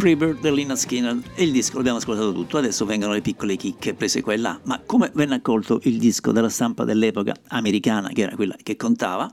Freebird 0.00 0.40
dell'Ina 0.40 0.76
Skinner 0.76 1.20
e 1.34 1.42
il 1.42 1.52
disco 1.52 1.76
l'abbiamo 1.76 1.98
ascoltato 1.98 2.32
tutto, 2.32 2.56
adesso 2.56 2.86
vengono 2.86 3.12
le 3.12 3.20
piccole 3.20 3.56
chicche 3.56 3.92
prese 3.92 4.22
qua 4.22 4.32
e 4.32 4.38
là, 4.38 4.58
ma 4.64 4.80
come 4.86 5.10
venne 5.12 5.34
accolto 5.34 5.78
il 5.82 5.98
disco 5.98 6.32
dalla 6.32 6.48
stampa 6.48 6.84
dell'epoca 6.84 7.34
americana, 7.48 8.08
che 8.08 8.22
era 8.22 8.34
quella 8.34 8.56
che 8.62 8.76
contava? 8.76 9.30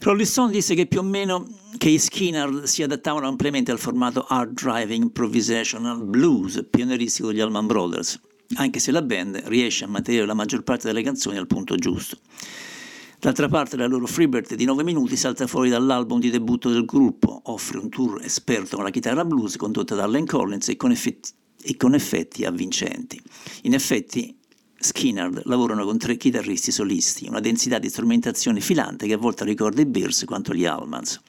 Rolling 0.00 0.28
Stone 0.28 0.52
disse 0.52 0.74
che 0.74 0.84
più 0.84 0.98
o 0.98 1.02
meno 1.02 1.48
che 1.78 1.88
i 1.88 1.98
Skinner 1.98 2.68
si 2.68 2.82
adattavano 2.82 3.28
ampiamente 3.28 3.70
al 3.70 3.78
formato 3.78 4.26
hard 4.28 4.52
driving 4.52 5.04
improvisational 5.04 6.04
blues 6.04 6.62
pionieristico 6.68 7.28
degli 7.28 7.40
Allman 7.40 7.66
Brothers, 7.66 8.20
anche 8.56 8.78
se 8.78 8.90
la 8.90 9.00
band 9.00 9.42
riesce 9.46 9.84
a 9.84 9.88
mantenere 9.88 10.26
la 10.26 10.34
maggior 10.34 10.64
parte 10.64 10.86
delle 10.86 11.00
canzoni 11.00 11.38
al 11.38 11.46
punto 11.46 11.76
giusto. 11.76 12.18
D'altra 13.26 13.48
parte 13.48 13.76
la 13.76 13.88
loro 13.88 14.06
Freebird 14.06 14.54
di 14.54 14.64
9 14.64 14.84
minuti 14.84 15.16
salta 15.16 15.48
fuori 15.48 15.68
dall'album 15.68 16.20
di 16.20 16.30
debutto 16.30 16.70
del 16.70 16.84
gruppo, 16.84 17.40
offre 17.46 17.78
un 17.78 17.88
tour 17.88 18.22
esperto 18.22 18.76
con 18.76 18.84
la 18.84 18.92
chitarra 18.92 19.24
blues 19.24 19.56
condotta 19.56 19.96
da 19.96 20.04
Allen 20.04 20.26
Collins 20.26 20.68
e 20.68 20.76
con 20.76 20.92
effetti, 20.92 21.30
e 21.60 21.76
con 21.76 21.94
effetti 21.94 22.44
avvincenti. 22.44 23.20
In 23.62 23.74
effetti 23.74 24.38
Skinner 24.78 25.40
lavorano 25.46 25.84
con 25.84 25.98
tre 25.98 26.16
chitarristi 26.16 26.70
solisti, 26.70 27.26
una 27.26 27.40
densità 27.40 27.80
di 27.80 27.88
strumentazione 27.88 28.60
filante 28.60 29.08
che 29.08 29.14
a 29.14 29.18
volte 29.18 29.44
ricorda 29.44 29.80
i 29.80 29.86
Bears 29.86 30.22
quanto 30.24 30.54
gli 30.54 30.64
Allmans. 30.64 31.20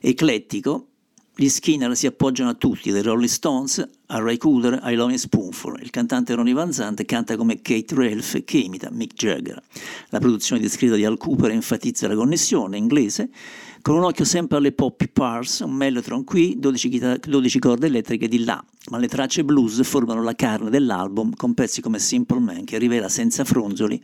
Eclettico, 0.00 0.88
gli 1.40 1.48
Skinner 1.48 1.96
si 1.96 2.08
appoggiano 2.08 2.50
a 2.50 2.54
tutti, 2.54 2.90
dai 2.90 3.00
Rolling 3.00 3.28
Stones 3.28 3.88
a 4.06 4.18
Ray 4.18 4.38
Cooder 4.38 4.80
ai 4.82 4.96
Loving 4.96 5.16
Spoonful. 5.16 5.78
Il 5.80 5.90
cantante 5.90 6.34
Ronnie 6.34 6.52
Van 6.52 6.72
Zant 6.72 7.04
canta 7.04 7.36
come 7.36 7.62
Kate 7.62 7.94
Ralph 7.94 8.42
che 8.42 8.58
imita 8.58 8.88
Mick 8.90 9.14
Jagger. 9.14 9.62
La 10.08 10.18
produzione 10.18 10.60
descritta 10.60 10.96
di 10.96 11.04
Al 11.04 11.16
Cooper 11.16 11.52
enfatizza 11.52 12.08
la 12.08 12.16
connessione 12.16 12.76
inglese 12.76 13.30
con 13.82 13.94
un 13.94 14.02
occhio 14.02 14.24
sempre 14.24 14.56
alle 14.56 14.72
poppy 14.72 15.06
parts, 15.06 15.60
un 15.60 15.74
mellotron 15.74 16.24
qui, 16.24 16.58
12, 16.58 16.88
chitar- 16.88 17.20
12 17.20 17.58
corde 17.60 17.86
elettriche 17.86 18.26
di 18.26 18.42
là, 18.42 18.60
ma 18.90 18.98
le 18.98 19.06
tracce 19.06 19.44
blues 19.44 19.80
formano 19.84 20.24
la 20.24 20.34
carne 20.34 20.70
dell'album 20.70 21.36
con 21.36 21.54
pezzi 21.54 21.80
come 21.80 22.00
Simple 22.00 22.40
Man 22.40 22.64
che 22.64 22.78
rivela 22.78 23.08
senza 23.08 23.44
fronzoli 23.44 24.02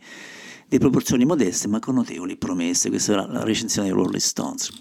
di 0.69 0.77
proporzioni 0.77 1.25
modeste 1.25 1.67
ma 1.67 1.79
con 1.79 1.95
notevoli 1.95 2.37
promesse. 2.37 2.87
Questa 2.87 3.11
era 3.11 3.27
la 3.27 3.43
recensione 3.43 3.89
dei 3.89 3.97
Rolling 3.97 4.21
Stones. 4.21 4.71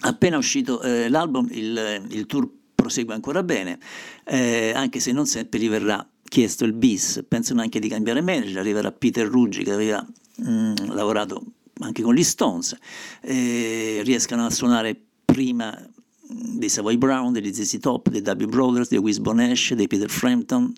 Appena 0.00 0.36
uscito 0.36 0.80
eh, 0.82 1.08
l'album, 1.08 1.48
il, 1.50 2.04
il 2.10 2.26
tour 2.26 2.48
prosegue 2.74 3.14
ancora 3.14 3.42
bene, 3.42 3.78
eh, 4.24 4.72
anche 4.74 5.00
se 5.00 5.12
non 5.12 5.26
sempre 5.26 5.58
gli 5.58 5.68
verrà 5.68 6.06
chiesto 6.22 6.64
il 6.64 6.72
bis. 6.72 7.24
Pensano 7.26 7.62
anche 7.62 7.80
di 7.80 7.88
cambiare 7.88 8.20
manager, 8.20 8.58
arriverà 8.58 8.92
Peter 8.92 9.26
Ruggi 9.26 9.64
che 9.64 9.72
aveva 9.72 10.06
mm, 10.42 10.74
lavorato 10.88 11.42
anche 11.80 12.02
con 12.02 12.14
gli 12.14 12.22
Stones, 12.22 12.76
eh, 13.22 14.00
riescano 14.04 14.46
a 14.46 14.50
suonare 14.50 14.98
prima 15.24 15.76
mm, 15.76 16.58
dei 16.58 16.68
Savoy 16.68 16.96
Brown, 16.96 17.32
degli 17.32 17.52
ZZ 17.52 17.78
Top, 17.80 18.08
dei 18.10 18.22
W 18.22 18.46
Brothers, 18.46 18.88
dei 18.88 18.98
Wisbon 18.98 19.40
Ash, 19.40 19.72
dei 19.72 19.86
Peter 19.86 20.10
Frampton, 20.10 20.72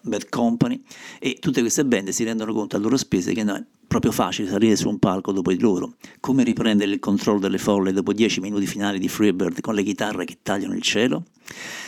Bad 0.00 0.28
Company 0.28 0.82
e 1.18 1.38
tutte 1.40 1.60
queste 1.60 1.84
band 1.84 2.08
si 2.10 2.24
rendono 2.24 2.52
conto 2.52 2.76
a 2.76 2.78
loro 2.78 2.96
spese 2.96 3.32
che 3.32 3.42
non 3.42 3.56
è 3.56 3.64
proprio 3.88 4.12
facile 4.12 4.48
salire 4.48 4.76
su 4.76 4.88
un 4.88 4.98
palco 4.98 5.32
dopo 5.32 5.50
di 5.50 5.58
loro. 5.58 5.94
Come 6.20 6.44
riprendere 6.44 6.92
il 6.92 7.00
controllo 7.00 7.40
delle 7.40 7.58
folle 7.58 7.92
dopo 7.92 8.12
10 8.12 8.40
minuti 8.40 8.66
finali 8.66 8.98
di 8.98 9.08
Freebird 9.08 9.60
con 9.60 9.74
le 9.74 9.82
chitarre 9.82 10.24
che 10.24 10.38
tagliano 10.42 10.74
il 10.74 10.82
cielo? 10.82 11.24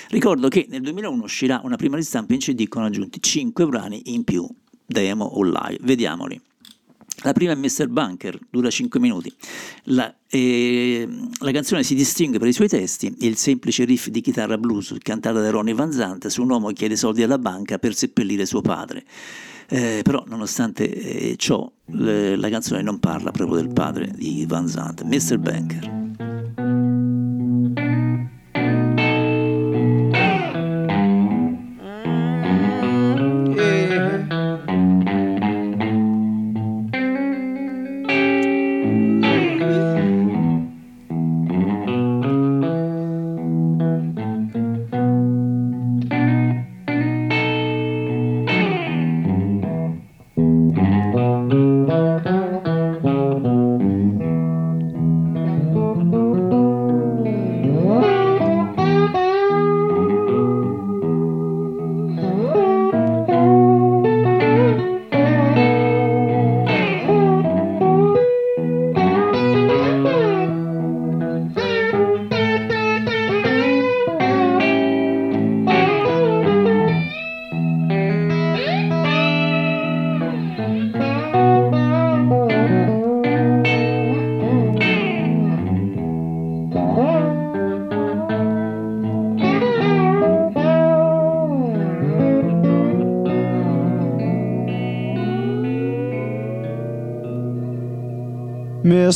Ricordo 0.08 0.48
che 0.48 0.66
nel 0.68 0.80
2001 0.80 1.22
uscirà 1.22 1.60
una 1.62 1.76
prima 1.76 1.96
ristampa 1.96 2.32
in 2.32 2.40
CD 2.40 2.66
con 2.66 2.82
aggiunti 2.82 3.22
5 3.22 3.66
brani 3.66 4.00
in 4.06 4.24
più, 4.24 4.48
demo 4.84 5.24
o 5.24 5.44
live. 5.44 5.78
Vediamoli. 5.82 6.40
La 7.22 7.32
prima 7.32 7.52
è 7.52 7.54
Mr. 7.54 7.88
Bunker, 7.88 8.38
dura 8.48 8.70
5 8.70 8.98
minuti. 8.98 9.30
La, 9.84 10.12
eh, 10.26 11.06
la 11.40 11.52
canzone 11.52 11.82
si 11.82 11.94
distingue 11.94 12.38
per 12.38 12.48
i 12.48 12.52
suoi 12.52 12.68
testi, 12.68 13.14
il 13.20 13.36
semplice 13.36 13.84
riff 13.84 14.06
di 14.06 14.22
chitarra 14.22 14.56
blues 14.56 14.96
cantata 15.02 15.40
da 15.40 15.50
Ronnie 15.50 15.74
Van 15.74 15.92
Zant 15.92 16.28
su 16.28 16.40
un 16.40 16.50
uomo 16.50 16.68
che 16.68 16.74
chiede 16.74 16.96
soldi 16.96 17.22
alla 17.22 17.38
banca 17.38 17.78
per 17.78 17.94
seppellire 17.94 18.46
suo 18.46 18.62
padre. 18.62 19.04
Eh, 19.72 20.00
però, 20.02 20.24
nonostante 20.26 20.90
eh, 20.92 21.36
ciò, 21.36 21.70
le- 21.92 22.34
la 22.36 22.48
canzone 22.48 22.82
non 22.82 22.98
parla 22.98 23.30
proprio 23.30 23.56
del 23.58 23.72
padre 23.72 24.10
di 24.12 24.44
Van 24.46 24.66
Zant, 24.66 25.02
Mr. 25.04 25.38
Bunker. 25.38 25.99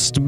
Mr. 0.05 0.21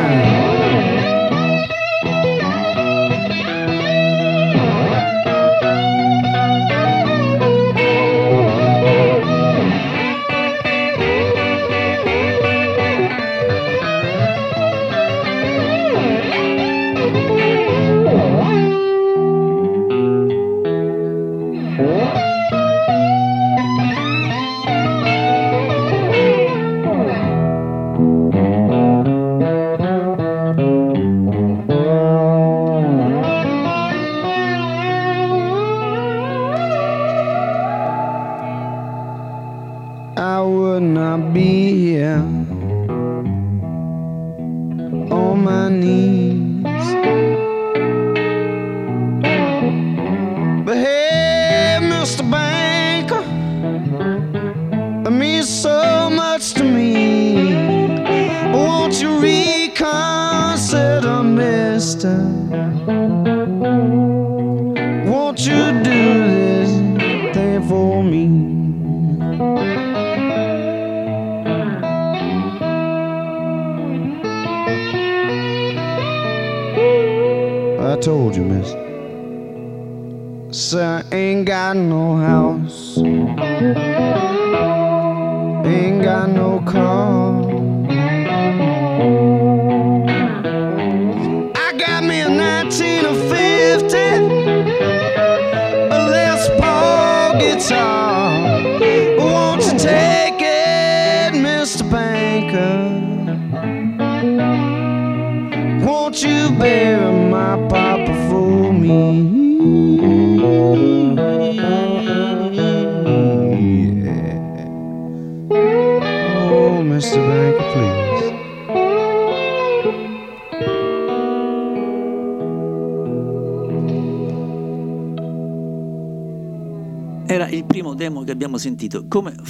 Yeah. 0.00 0.39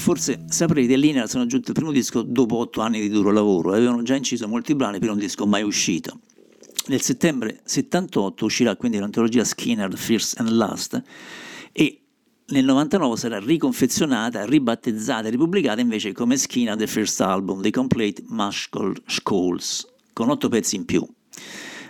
Forse 0.01 0.45
saprete, 0.49 0.97
Linear 0.97 1.29
sono 1.29 1.47
giunti 1.47 1.69
al 1.69 1.75
primo 1.75 1.93
disco 1.93 2.23
dopo 2.23 2.57
otto 2.57 2.81
anni 2.81 3.01
di 3.01 3.09
duro 3.09 3.31
lavoro. 3.31 3.73
Avevano 3.73 4.03
già 4.03 4.17
inciso 4.17 4.49
molti 4.49 4.75
brani 4.75 4.99
per 4.99 5.11
un 5.11 5.19
disco 5.19 5.47
mai 5.47 5.63
uscito. 5.63 6.21
Nel 6.87 7.03
settembre 7.03 7.61
78 7.63 8.45
uscirà 8.45 8.75
quindi 8.75 8.99
l'antologia 8.99 9.45
Skinner 9.45 9.97
First 9.97 10.41
and 10.41 10.49
Last 10.49 11.01
e 11.73 12.01
nel 12.47 12.65
99 12.65 13.17
sarà 13.17 13.39
riconfezionata, 13.39 14.45
ribattezzata 14.45 15.29
e 15.29 15.31
ripubblicata 15.31 15.81
invece 15.81 16.13
come 16.13 16.37
Skinner 16.37 16.77
The 16.77 16.87
First 16.87 17.21
Album, 17.21 17.61
The 17.61 17.71
Complete 17.71 18.25
Muscle 18.29 18.95
Skulls, 19.07 19.87
con 20.13 20.31
otto 20.31 20.49
pezzi 20.49 20.77
in 20.77 20.85
più. 20.87 21.07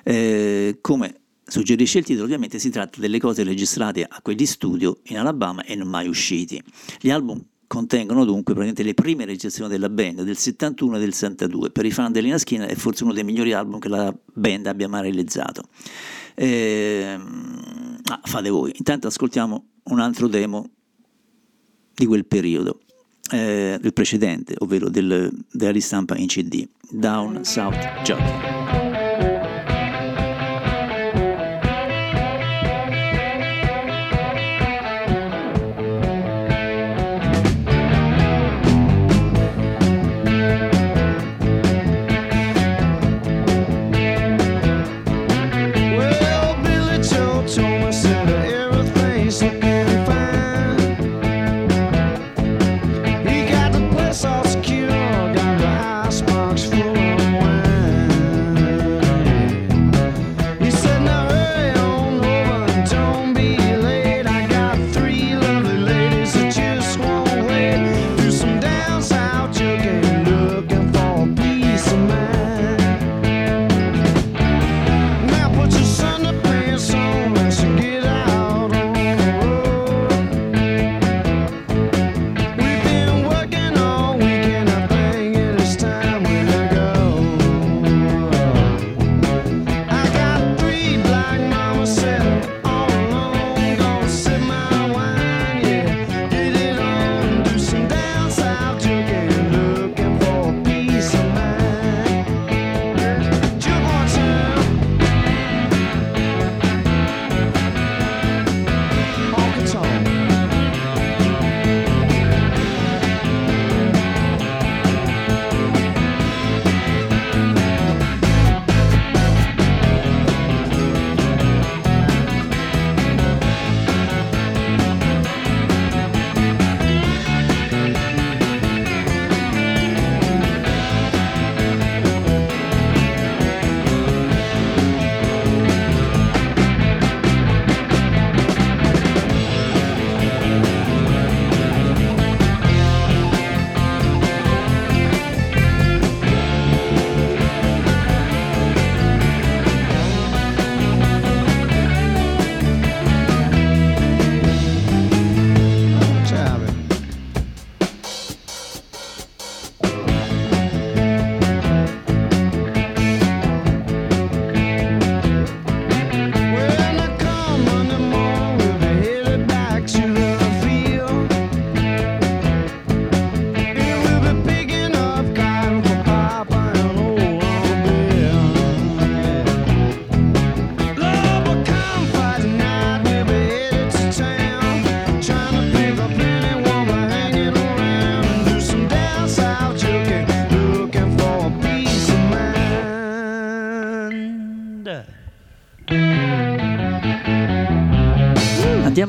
Eh, 0.03 0.79
come 0.81 1.21
suggerisce 1.47 1.99
il 1.99 2.05
titolo, 2.05 2.25
ovviamente 2.25 2.59
si 2.59 2.71
tratta 2.71 3.01
delle 3.01 3.19
cose 3.19 3.45
registrate 3.45 4.05
a 4.07 4.21
quegli 4.21 4.45
studio 4.45 4.99
in 5.05 5.19
Alabama 5.19 5.65
e 5.65 5.77
non 5.77 5.89
mai 5.89 6.09
usciti. 6.09 6.63
Gli 7.01 7.11
album 7.11 7.43
contengono 7.71 8.25
dunque 8.25 8.53
le 8.53 8.95
prime 8.95 9.25
registrazioni 9.25 9.71
della 9.71 9.89
band 9.89 10.23
del 10.23 10.37
71 10.37 10.97
e 10.97 10.99
del 10.99 11.15
72. 11.15 11.71
Per 11.71 11.85
i 11.85 11.93
fan 11.93 12.11
dell'Ina 12.11 12.37
Skinner 12.37 12.69
è 12.69 12.75
forse 12.75 13.05
uno 13.05 13.13
dei 13.13 13.23
migliori 13.23 13.53
album 13.53 13.79
che 13.79 13.89
la 13.89 14.13
band 14.33 14.67
abbia 14.67 14.89
mai 14.89 15.03
realizzato. 15.03 15.63
Eh, 16.35 17.17
ah, 17.17 18.21
fate 18.25 18.49
voi. 18.51 18.73
Intanto 18.75 19.07
ascoltiamo 19.07 19.67
un 19.85 20.01
altro 20.01 20.27
demo 20.27 20.69
di 21.95 22.07
quel 22.07 22.27
periodo, 22.27 22.81
eh, 23.31 23.79
del 23.81 23.93
precedente, 23.93 24.57
ovvero 24.59 24.89
del, 24.89 25.31
della 25.53 25.71
ristampa 25.71 26.17
in 26.17 26.27
CD, 26.27 26.67
Down 26.91 27.45
South 27.45 27.79
Jockey. 28.03 28.90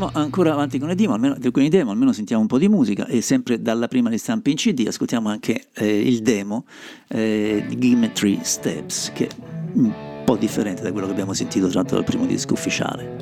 Andiamo 0.02 0.26
ancora 0.26 0.54
avanti 0.54 0.80
con 0.80 0.91
demo, 0.95 1.14
almeno, 1.14 1.38
con 1.52 1.62
i 1.62 1.70
demo, 1.70 1.91
almeno 1.91 2.12
sentiamo 2.12 2.41
un 2.41 2.47
po' 2.47 2.58
di 2.58 2.68
musica 2.68 3.06
e 3.06 3.22
sempre 3.22 3.62
dalla 3.62 3.88
prima 3.88 4.10
di 4.10 4.18
stampa 4.18 4.49
in 4.49 4.56
CD 4.56 4.86
ascoltiamo 4.88 5.30
anche 5.30 5.68
eh, 5.76 5.99
il 5.99 6.24
demo 6.24 6.66
eh, 7.08 7.64
di 7.68 7.78
Give 7.78 7.99
Me 7.99 8.12
Three 8.12 8.39
Steps 8.41 9.12
che 9.14 9.28
è 9.28 9.30
un 9.74 9.93
po' 10.26 10.38
differente 10.38 10.82
da 10.82 10.91
quello 10.91 11.06
che 11.06 11.12
abbiamo 11.12 11.34
sentito 11.34 11.68
tratto 11.68 11.93
dal 11.93 12.04
primo 12.04 12.26
disco 12.26 12.54
ufficiale. 12.54 13.20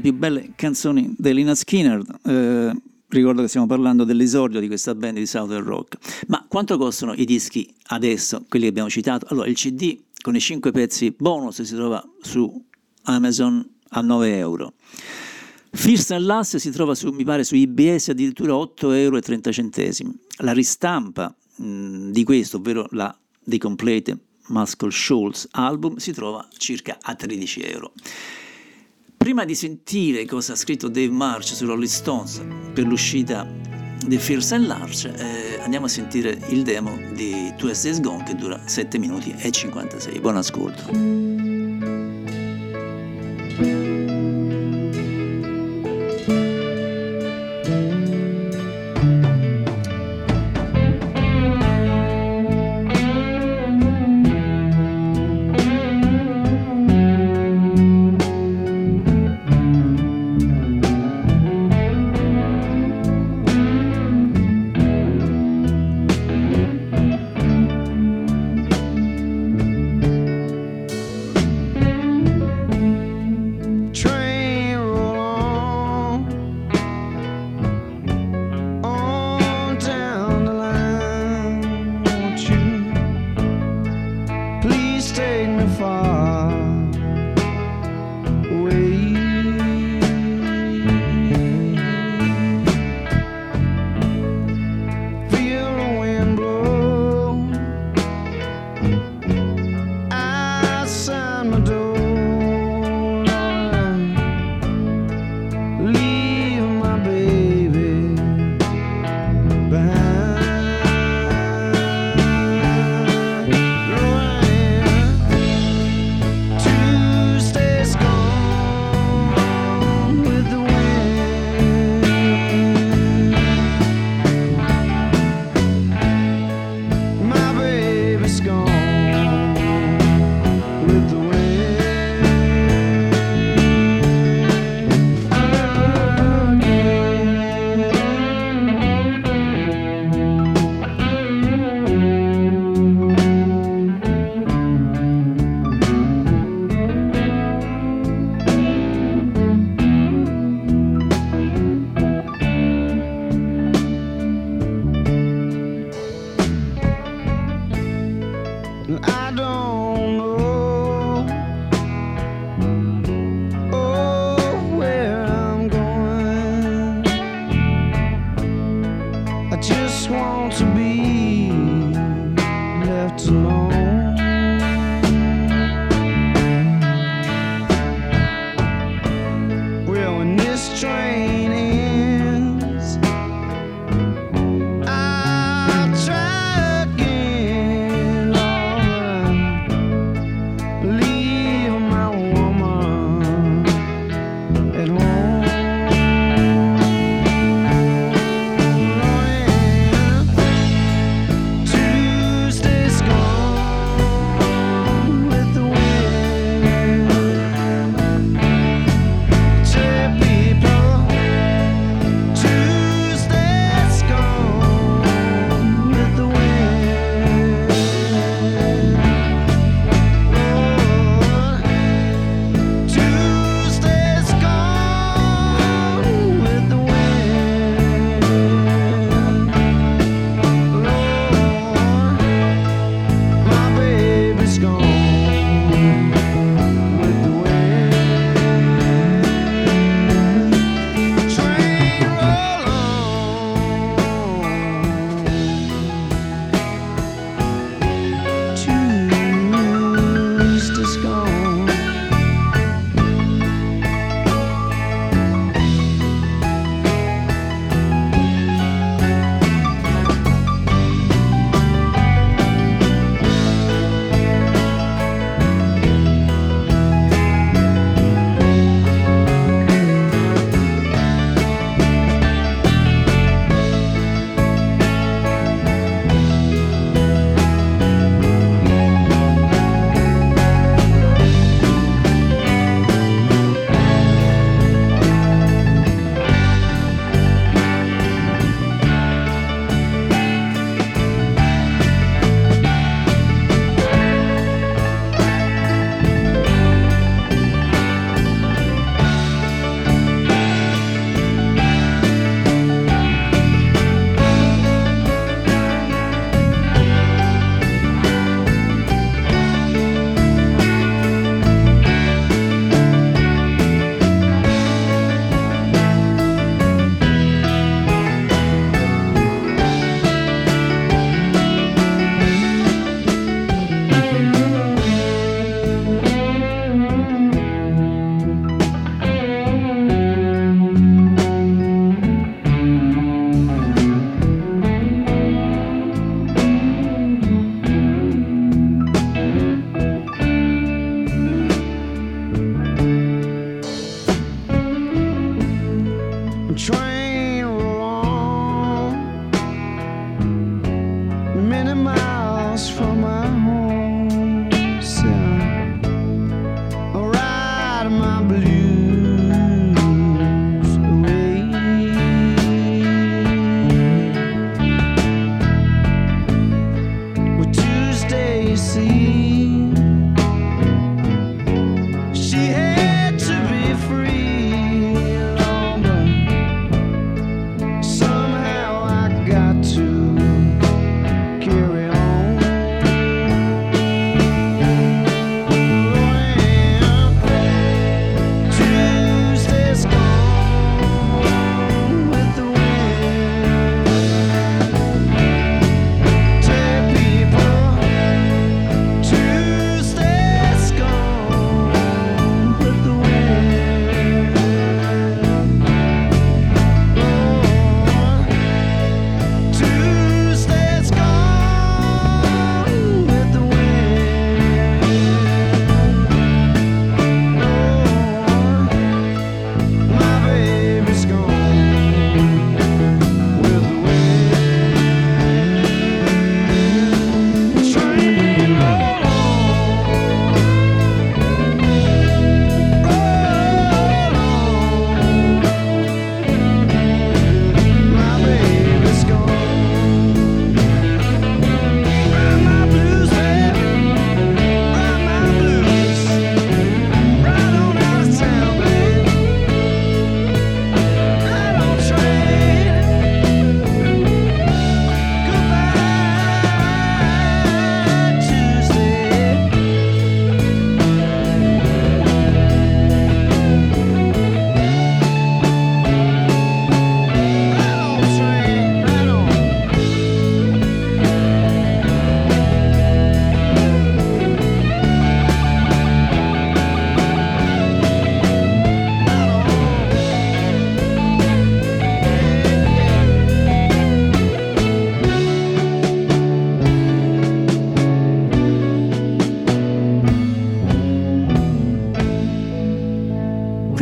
Delle 0.00 0.02
più 0.02 0.14
belle 0.14 0.52
canzoni 0.56 1.14
di 1.16 1.34
Lina 1.34 1.54
Skinner. 1.54 2.02
Eh, 2.24 2.72
ricordo 3.08 3.42
che 3.42 3.48
stiamo 3.48 3.66
parlando 3.66 4.04
dell'esordio 4.04 4.60
di 4.60 4.66
questa 4.66 4.94
band 4.94 5.18
di 5.18 5.26
Southern 5.26 5.64
Rock. 5.64 6.24
Ma 6.28 6.44
quanto 6.48 6.78
costano 6.78 7.12
i 7.12 7.24
dischi 7.24 7.72
adesso, 7.88 8.44
quelli 8.48 8.64
che 8.64 8.70
abbiamo 8.70 8.88
citato? 8.88 9.26
Allora, 9.30 9.48
il 9.48 9.54
CD 9.54 9.98
con 10.20 10.34
i 10.34 10.40
5 10.40 10.70
pezzi 10.72 11.14
bonus 11.16 11.62
si 11.62 11.74
trova 11.74 12.02
su 12.20 12.64
Amazon 13.04 13.66
a 13.90 14.00
9 14.00 14.36
euro. 14.36 14.72
First 15.72 16.10
and 16.10 16.24
Last 16.24 16.56
si 16.56 16.70
trova 16.70 16.94
su, 16.94 17.10
mi 17.10 17.24
pare, 17.24 17.44
su 17.44 17.54
IBS 17.54 18.08
addirittura 18.08 18.54
8,30 18.54 18.94
euro. 18.96 19.20
La 20.38 20.52
ristampa 20.52 21.34
mh, 21.56 22.10
di 22.10 22.24
questo, 22.24 22.56
ovvero 22.56 22.86
la 22.90 23.16
The 23.44 23.58
Complete 23.58 24.18
Muscle 24.48 24.90
Shoals 24.90 25.46
album, 25.52 25.96
si 25.96 26.12
trova 26.12 26.46
circa 26.56 26.98
a 27.00 27.14
13 27.14 27.62
euro. 27.62 27.92
Prima 29.22 29.44
di 29.44 29.54
sentire 29.54 30.24
cosa 30.24 30.54
ha 30.54 30.56
scritto 30.56 30.88
Dave 30.88 31.10
March 31.10 31.54
su 31.54 31.66
Rolling 31.66 31.86
Stones 31.86 32.42
per 32.72 32.86
l'uscita 32.86 33.46
di 34.06 34.16
First 34.16 34.52
and 34.52 34.66
Large, 34.66 35.14
eh, 35.14 35.60
andiamo 35.60 35.84
a 35.84 35.88
sentire 35.90 36.38
il 36.48 36.62
demo 36.62 36.96
di 37.12 37.52
Two 37.58 37.66
Days 37.66 38.00
Gone 38.00 38.24
che 38.24 38.34
dura 38.34 38.58
7 38.64 38.96
minuti 38.96 39.34
e 39.36 39.50
56. 39.50 40.20
Buon 40.20 40.38
ascolto. 40.38 41.49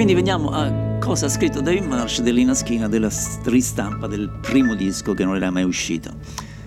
Quindi 0.08 0.24
veniamo 0.24 0.48
a 0.52 0.96
cosa 0.98 1.26
ha 1.26 1.28
scritto 1.28 1.60
David 1.60 1.84
Marsh 1.84 2.22
dell'Ina 2.22 2.54
Schina 2.54 2.88
della 2.88 3.10
ristampa 3.42 4.06
del 4.06 4.30
primo 4.40 4.74
disco 4.74 5.12
che 5.12 5.22
non 5.22 5.36
era 5.36 5.50
mai 5.50 5.64
uscito. 5.64 6.16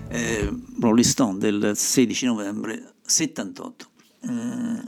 Eh, 0.08 0.48
Rolling 0.78 1.04
Stone 1.04 1.38
del 1.38 1.72
16 1.74 2.26
novembre 2.26 2.92
78. 3.04 3.86
Mm, 4.30 4.78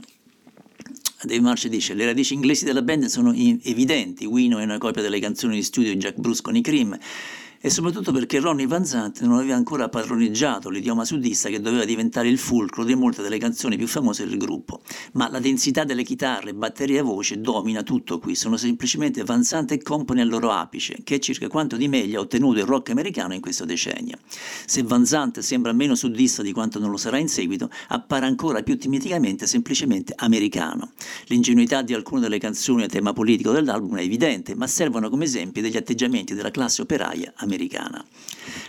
Dave 1.23 1.41
Marsh 1.41 1.67
dice 1.67 1.95
le 1.95 2.05
radici 2.05 2.33
inglesi 2.33 2.63
della 2.63 2.81
band 2.81 3.07
sono 3.07 3.33
evidenti, 3.33 4.23
Wino 4.25 4.59
è 4.59 4.63
una 4.63 4.77
copia 4.77 5.01
delle 5.01 5.19
canzoni 5.19 5.55
di 5.55 5.61
studio 5.61 5.91
di 5.91 5.97
Jack 5.97 6.17
Bruce 6.17 6.41
con 6.41 6.55
i 6.55 6.61
Cream 6.61 6.97
e 7.59 7.69
soprattutto 7.69 8.13
perché 8.13 8.39
Ronnie 8.39 8.67
Van 8.67 8.85
Zant 8.85 9.19
non 9.23 9.37
aveva 9.37 9.55
ancora 9.55 9.89
padroneggiato 9.89 10.69
l'idioma 10.69 11.03
sudista 11.03 11.49
che 11.49 11.59
doveva 11.59 11.83
diventare 11.83 12.29
il 12.29 12.37
fulcro 12.37 12.85
di 12.85 12.95
molte 12.95 13.21
delle 13.21 13.37
canzoni 13.37 13.75
più 13.75 13.87
famose 13.87 14.25
del 14.25 14.37
gruppo. 14.37 14.74
Ma 15.15 15.29
la 15.29 15.39
densità 15.39 15.85
delle 15.85 16.03
chitarre, 16.03 16.53
batteria 16.53 16.99
e 16.99 17.01
voce 17.01 17.39
domina 17.39 17.83
tutto 17.83 18.19
qui, 18.19 18.35
sono 18.35 18.57
semplicemente 18.57 19.23
Van 19.23 19.43
e 19.69 19.81
Company 19.81 20.19
al 20.19 20.27
loro 20.27 20.51
apice, 20.51 20.97
che 21.05 21.15
è 21.15 21.19
circa 21.19 21.47
quanto 21.47 21.77
di 21.77 21.87
meglio 21.87 22.19
ha 22.19 22.23
ottenuto 22.23 22.59
il 22.59 22.65
rock 22.65 22.89
americano 22.89 23.33
in 23.33 23.39
questo 23.39 23.63
decennio. 23.63 24.17
Se 24.65 24.83
Van 24.83 25.05
Zant 25.05 25.39
sembra 25.39 25.71
meno 25.71 25.95
sudista 25.95 26.41
di 26.41 26.51
quanto 26.51 26.79
non 26.79 26.89
lo 26.89 26.97
sarà 26.97 27.17
in 27.17 27.29
seguito, 27.29 27.69
appare 27.87 28.25
ancora 28.25 28.61
più 28.61 28.77
timidamente 28.77 29.47
semplicemente 29.47 30.13
americano. 30.17 30.91
L'ingenuità 31.27 31.81
di 31.81 31.93
alcune 31.93 32.19
delle 32.19 32.37
canzoni 32.37 32.83
a 32.83 32.87
tema 32.87 33.13
politico 33.13 33.51
dell'album 33.51 33.95
è 33.95 34.01
evidente, 34.01 34.53
ma 34.53 34.67
servono 34.67 35.09
come 35.09 35.23
esempi 35.23 35.61
degli 35.61 35.77
atteggiamenti 35.77 36.33
della 36.33 36.51
classe 36.51 36.81
operaia 36.81 37.31
americana. 37.37 38.03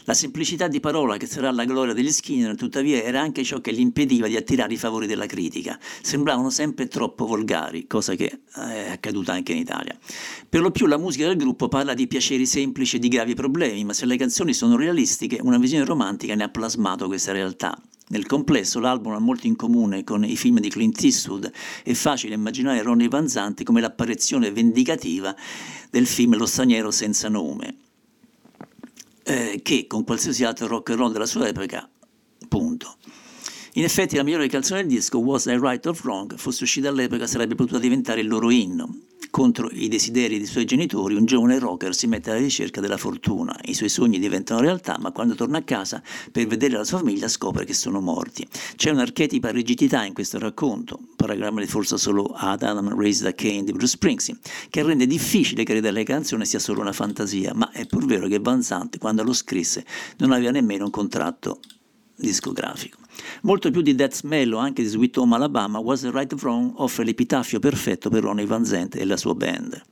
La 0.05 0.15
semplicità 0.15 0.69
di 0.69 0.79
parola 0.79 1.17
che 1.17 1.27
sarà 1.27 1.51
la 1.51 1.65
gloria 1.65 1.93
degli 1.93 2.13
Skinner, 2.13 2.55
tuttavia, 2.55 3.03
era 3.03 3.21
anche 3.21 3.43
ciò 3.43 3.61
che 3.61 3.73
gli 3.73 3.81
impediva 3.81 4.29
di 4.29 4.37
attirare 4.37 4.73
i 4.73 4.77
favori 4.77 5.09
della 5.09 5.27
critica. 5.27 5.77
Sembravano 6.37 6.51
sempre 6.51 6.87
troppo 6.89 7.25
volgari, 7.25 7.87
cosa 7.87 8.15
che 8.15 8.41
è 8.53 8.91
accaduta 8.91 9.33
anche 9.33 9.53
in 9.53 9.59
Italia. 9.59 9.97
Per 10.49 10.61
lo 10.61 10.71
più 10.71 10.87
la 10.87 10.99
musica 10.99 11.27
del 11.27 11.37
gruppo 11.37 11.69
parla 11.69 11.95
di 11.95 12.07
piaceri 12.07 12.45
semplici 12.45 12.97
e 12.97 12.99
di 12.99 13.09
gravi 13.09 13.35
problemi, 13.35 13.85
ma 13.85 13.95
se 13.95 14.05
le 14.05 14.17
canzoni 14.17 14.53
sono 14.53 14.77
realistiche, 14.77 15.39
una 15.41 15.57
visione 15.57 15.85
romantica 15.85 16.35
ne 16.35 16.45
ha 16.45 16.49
plasmato 16.51 17.07
questa 17.07 17.33
realtà. 17.33 17.81
Nel 18.09 18.27
complesso 18.27 18.81
l'album 18.81 19.15
ha 19.15 19.19
molto 19.19 19.47
in 19.47 19.57
comune 19.57 20.05
con 20.05 20.25
i 20.25 20.37
film 20.37 20.61
di 20.61 20.69
Clint 20.69 21.03
Eastwood, 21.03 21.51
è 21.83 21.93
facile 21.95 22.35
immaginare 22.35 22.83
Ronnie 22.83 23.09
Van 23.09 23.29
Zant 23.29 23.63
come 23.63 23.81
l'apparizione 23.81 24.51
vendicativa 24.53 25.35
del 25.91 26.07
film 26.07 26.37
Lo 26.37 26.47
straniero 26.47 26.91
senza 26.91 27.31
nome, 27.31 27.77
eh, 29.23 29.61
che 29.63 29.87
con 29.87 30.05
qualsiasi 30.05 30.45
altro 30.45 30.67
rock 30.67 30.91
and 30.91 30.99
roll 30.99 31.13
della 31.13 31.27
sua 31.27 31.49
epoca, 31.49 31.89
punto. 32.47 32.97
In 33.77 33.85
effetti 33.85 34.17
la 34.17 34.23
migliore 34.23 34.49
canzone 34.49 34.81
del 34.81 34.89
disco, 34.89 35.19
Was 35.19 35.45
I 35.45 35.59
Right 35.59 35.85
or 35.85 35.95
Wrong, 36.03 36.35
fosse 36.37 36.63
uscita 36.63 36.89
all'epoca 36.89 37.27
sarebbe 37.27 37.55
potuta 37.55 37.79
diventare 37.79 38.23
il 38.23 38.27
loro 38.27 38.51
inno. 38.51 39.01
Contro 39.29 39.69
i 39.71 39.89
desideri 39.89 40.39
dei 40.39 40.47
suoi 40.47 40.65
genitori, 40.65 41.15
un 41.15 41.27
giovane 41.27 41.59
rocker 41.59 41.95
si 41.95 42.07
mette 42.07 42.31
alla 42.31 42.39
ricerca 42.39 42.81
della 42.81 42.97
fortuna. 42.97 43.55
I 43.65 43.75
suoi 43.75 43.91
sogni 43.91 44.19
diventano 44.19 44.61
realtà, 44.61 44.97
ma 44.99 45.13
quando 45.13 45.35
torna 45.35 45.59
a 45.59 45.63
casa 45.63 46.03
per 46.33 46.47
vedere 46.47 46.79
la 46.79 46.85
sua 46.85 47.01
famiglia 47.01 47.29
scopre 47.29 47.67
che 47.67 47.75
sono 47.75 48.01
morti. 48.01 48.49
C'è 48.77 48.89
un'archetipa 48.93 49.51
rigidità 49.51 50.07
in 50.07 50.15
questo 50.15 50.39
racconto, 50.39 50.99
paragonabile 51.15 51.67
forse 51.67 51.99
solo 51.99 52.33
ad 52.35 52.63
Adam 52.63 52.99
Raised 52.99 53.27
a 53.27 53.35
Cain 53.35 53.67
di 53.67 53.73
Bruce 53.73 53.89
Springsteen, 53.89 54.39
che 54.71 54.83
rende 54.83 55.07
difficile 55.07 55.65
credere 55.65 56.03
che 56.03 56.13
la 56.13 56.17
canzone 56.17 56.47
sia 56.47 56.61
solo 56.61 56.81
una 56.81 56.93
fantasia, 56.95 57.53
ma 57.53 57.71
è 57.73 57.85
pur 57.85 58.07
vero 58.07 58.27
che 58.27 58.39
Van 58.39 58.63
Zandt, 58.63 58.97
quando 58.97 59.23
lo 59.23 59.35
scrisse, 59.35 59.85
non 60.17 60.33
aveva 60.33 60.51
nemmeno 60.51 60.87
un 60.87 60.91
contratto 60.91 61.61
discografico. 62.17 63.05
Molto 63.43 63.71
più 63.71 63.81
di 63.83 63.95
Death 63.95 64.15
Smell 64.15 64.53
o 64.53 64.59
anche 64.59 64.83
di 64.83 64.89
Sweet 64.89 65.17
Home 65.19 65.35
Alabama, 65.35 65.79
Was 65.79 66.01
the 66.01 66.11
Right 66.11 66.33
Wrong 66.41 66.73
offre 66.77 67.05
l'epitafio 67.05 67.59
perfetto 67.59 68.11
per 68.11 68.23
Ronnie 68.23 68.47
Van 68.47 68.65
Zant 68.65 68.97
e 68.97 69.05
la 69.05 69.17
sua 69.17 69.35
band. 69.35 69.83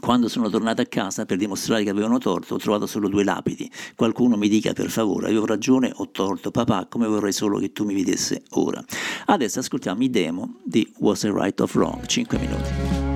Quando 0.00 0.28
sono 0.28 0.48
tornato 0.48 0.80
a 0.80 0.86
casa 0.86 1.26
per 1.26 1.36
dimostrare 1.36 1.84
che 1.84 1.90
avevano 1.90 2.18
torto, 2.18 2.54
ho 2.54 2.58
trovato 2.58 2.86
solo 2.86 3.08
due 3.08 3.24
lapidi. 3.24 3.70
Qualcuno 3.94 4.36
mi 4.36 4.48
dica 4.48 4.72
per 4.72 4.90
favore, 4.90 5.26
avevo 5.26 5.46
ragione 5.46 5.92
o 5.94 6.10
torto, 6.10 6.50
papà, 6.50 6.86
come 6.88 7.06
vorrei 7.06 7.32
solo 7.32 7.58
che 7.58 7.72
tu 7.72 7.84
mi 7.84 7.94
vedesse 7.94 8.42
ora. 8.50 8.82
Adesso 9.26 9.60
ascoltiamo 9.60 10.02
i 10.02 10.10
demo 10.10 10.56
di 10.64 10.92
Was 10.98 11.22
I 11.22 11.30
Right 11.30 11.60
or 11.60 11.70
Wrong, 11.72 12.04
5 12.04 12.38
minuti. 12.38 13.11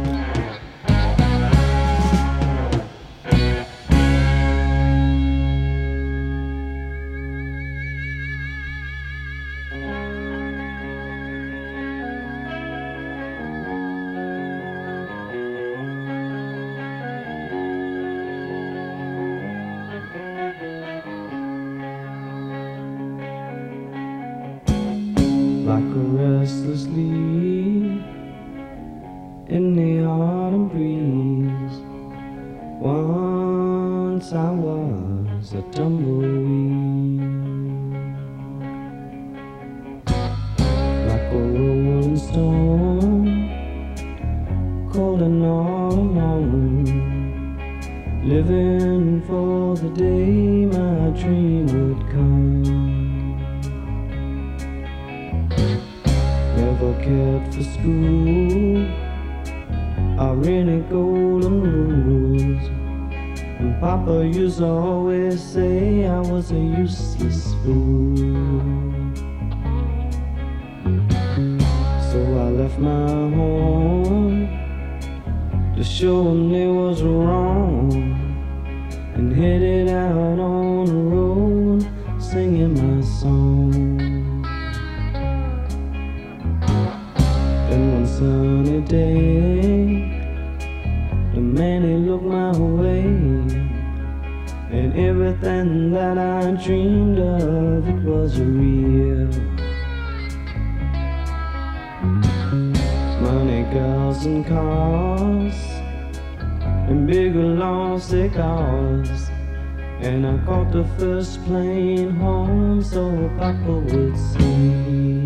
First 111.07 111.45
plane 111.45 112.11
home 112.11 112.83
so 112.83 113.31
Papa 113.39 113.75
would 113.79 114.17
see. 114.17 115.26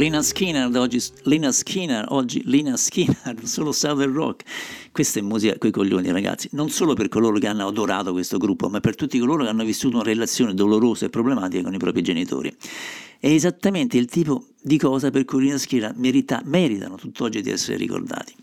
Lina 0.00 0.22
Skinner, 0.22 0.74
oggi 0.78 0.98
Lina 1.24 1.52
Skinner, 1.52 2.06
oggi 2.08 2.40
Lina 2.46 2.74
Skinner, 2.74 3.36
solo 3.44 3.70
Southern 3.70 4.14
Rock. 4.14 4.44
Questa 4.92 5.18
è 5.18 5.22
musica 5.22 5.58
coi 5.58 5.70
coglioni, 5.70 6.10
ragazzi. 6.10 6.48
Non 6.52 6.70
solo 6.70 6.94
per 6.94 7.10
coloro 7.10 7.38
che 7.38 7.46
hanno 7.46 7.66
adorato 7.66 8.12
questo 8.12 8.38
gruppo, 8.38 8.70
ma 8.70 8.80
per 8.80 8.94
tutti 8.94 9.18
coloro 9.18 9.44
che 9.44 9.50
hanno 9.50 9.62
vissuto 9.62 9.96
una 9.96 10.04
relazione 10.04 10.54
dolorosa 10.54 11.04
e 11.04 11.10
problematica 11.10 11.64
con 11.64 11.74
i 11.74 11.76
propri 11.76 12.00
genitori. 12.00 12.50
È 13.18 13.28
esattamente 13.28 13.98
il 13.98 14.06
tipo 14.06 14.46
di 14.62 14.78
cosa 14.78 15.10
per 15.10 15.26
cui 15.26 15.42
Lina 15.42 15.58
Skinner 15.58 15.92
merita, 15.94 16.40
meritano 16.46 16.96
tutt'oggi 16.96 17.42
di 17.42 17.50
essere 17.50 17.76
ricordati. 17.76 18.34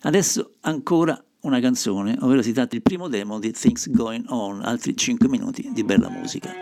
Adesso 0.00 0.54
ancora 0.62 1.16
una 1.42 1.60
canzone, 1.60 2.16
ovvero 2.22 2.42
si 2.42 2.52
tratta 2.52 2.70
del 2.70 2.82
primo 2.82 3.06
demo 3.06 3.38
di 3.38 3.52
Things 3.52 3.88
Going 3.88 4.24
On, 4.30 4.62
altri 4.64 4.96
5 4.96 5.28
minuti 5.28 5.70
di 5.72 5.84
bella 5.84 6.08
musica. 6.08 6.52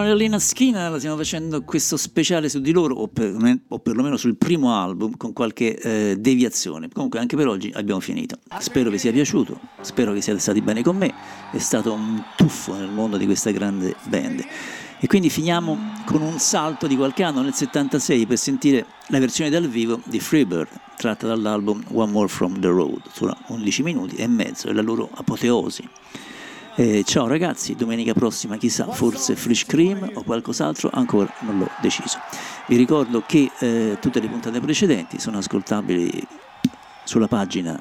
Erano 0.00 0.16
Lina 0.16 0.38
Skinner, 0.38 0.96
stiamo 0.98 1.16
facendo 1.16 1.62
questo 1.62 1.96
speciale 1.96 2.48
su 2.48 2.60
di 2.60 2.72
loro, 2.72 2.94
o, 2.94 3.08
per- 3.08 3.60
o 3.68 3.78
perlomeno 3.78 4.16
sul 4.16 4.36
primo 4.36 4.74
album, 4.74 5.16
con 5.16 5.32
qualche 5.32 5.76
eh, 5.78 6.16
deviazione. 6.18 6.88
Comunque 6.88 7.18
anche 7.18 7.36
per 7.36 7.46
oggi 7.46 7.70
abbiamo 7.74 8.00
finito. 8.00 8.38
Spero 8.58 8.90
vi 8.90 8.98
sia 8.98 9.12
piaciuto, 9.12 9.60
spero 9.80 10.12
che 10.12 10.20
siate 10.20 10.38
stati 10.38 10.60
bene 10.62 10.82
con 10.82 10.96
me, 10.96 11.12
è 11.52 11.58
stato 11.58 11.92
un 11.92 12.22
tuffo 12.36 12.74
nel 12.74 12.90
mondo 12.90 13.16
di 13.16 13.26
questa 13.26 13.50
grande 13.50 13.94
band. 14.08 14.44
E 15.02 15.06
quindi 15.06 15.30
finiamo 15.30 15.78
con 16.04 16.20
un 16.20 16.38
salto 16.38 16.86
di 16.86 16.96
qualche 16.96 17.22
anno, 17.22 17.42
nel 17.42 17.54
76, 17.54 18.26
per 18.26 18.38
sentire 18.38 18.86
la 19.08 19.18
versione 19.18 19.50
dal 19.50 19.66
vivo 19.66 20.00
di 20.04 20.20
Freebird, 20.20 20.68
tratta 20.96 21.26
dall'album 21.26 21.82
One 21.92 22.12
More 22.12 22.28
From 22.28 22.58
The 22.60 22.68
Road, 22.68 23.02
solo 23.12 23.36
11 23.48 23.82
minuti 23.82 24.16
e 24.16 24.26
mezzo, 24.26 24.68
è 24.68 24.72
la 24.72 24.82
loro 24.82 25.08
apoteosi. 25.14 25.88
Eh, 26.76 27.02
ciao 27.04 27.26
ragazzi, 27.26 27.74
domenica 27.74 28.14
prossima 28.14 28.56
chissà, 28.56 28.86
forse 28.86 29.34
Fresh 29.34 29.64
Cream 29.64 30.10
o 30.14 30.22
qualcos'altro, 30.22 30.88
ancora 30.92 31.32
non 31.40 31.58
l'ho 31.58 31.70
deciso. 31.80 32.18
Vi 32.66 32.76
ricordo 32.76 33.22
che 33.26 33.50
eh, 33.58 33.98
tutte 34.00 34.20
le 34.20 34.28
puntate 34.28 34.60
precedenti 34.60 35.18
sono 35.18 35.38
ascoltabili 35.38 36.26
sulla 37.04 37.26
pagina 37.26 37.80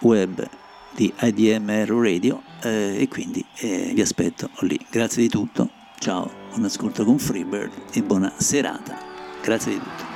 web 0.00 0.48
di 0.94 1.12
IDMR 1.20 1.88
Radio 1.88 2.42
eh, 2.62 2.96
e 2.98 3.08
quindi 3.08 3.44
eh, 3.58 3.92
vi 3.94 4.00
aspetto 4.00 4.48
lì. 4.60 4.78
Grazie 4.90 5.22
di 5.22 5.28
tutto, 5.28 5.68
ciao, 5.98 6.30
buon 6.50 6.64
ascolto 6.64 7.04
con 7.04 7.18
Freebird 7.18 7.72
e 7.92 8.02
buona 8.02 8.32
serata. 8.38 8.96
Grazie 9.42 9.72
di 9.72 9.78
tutto. 9.78 10.11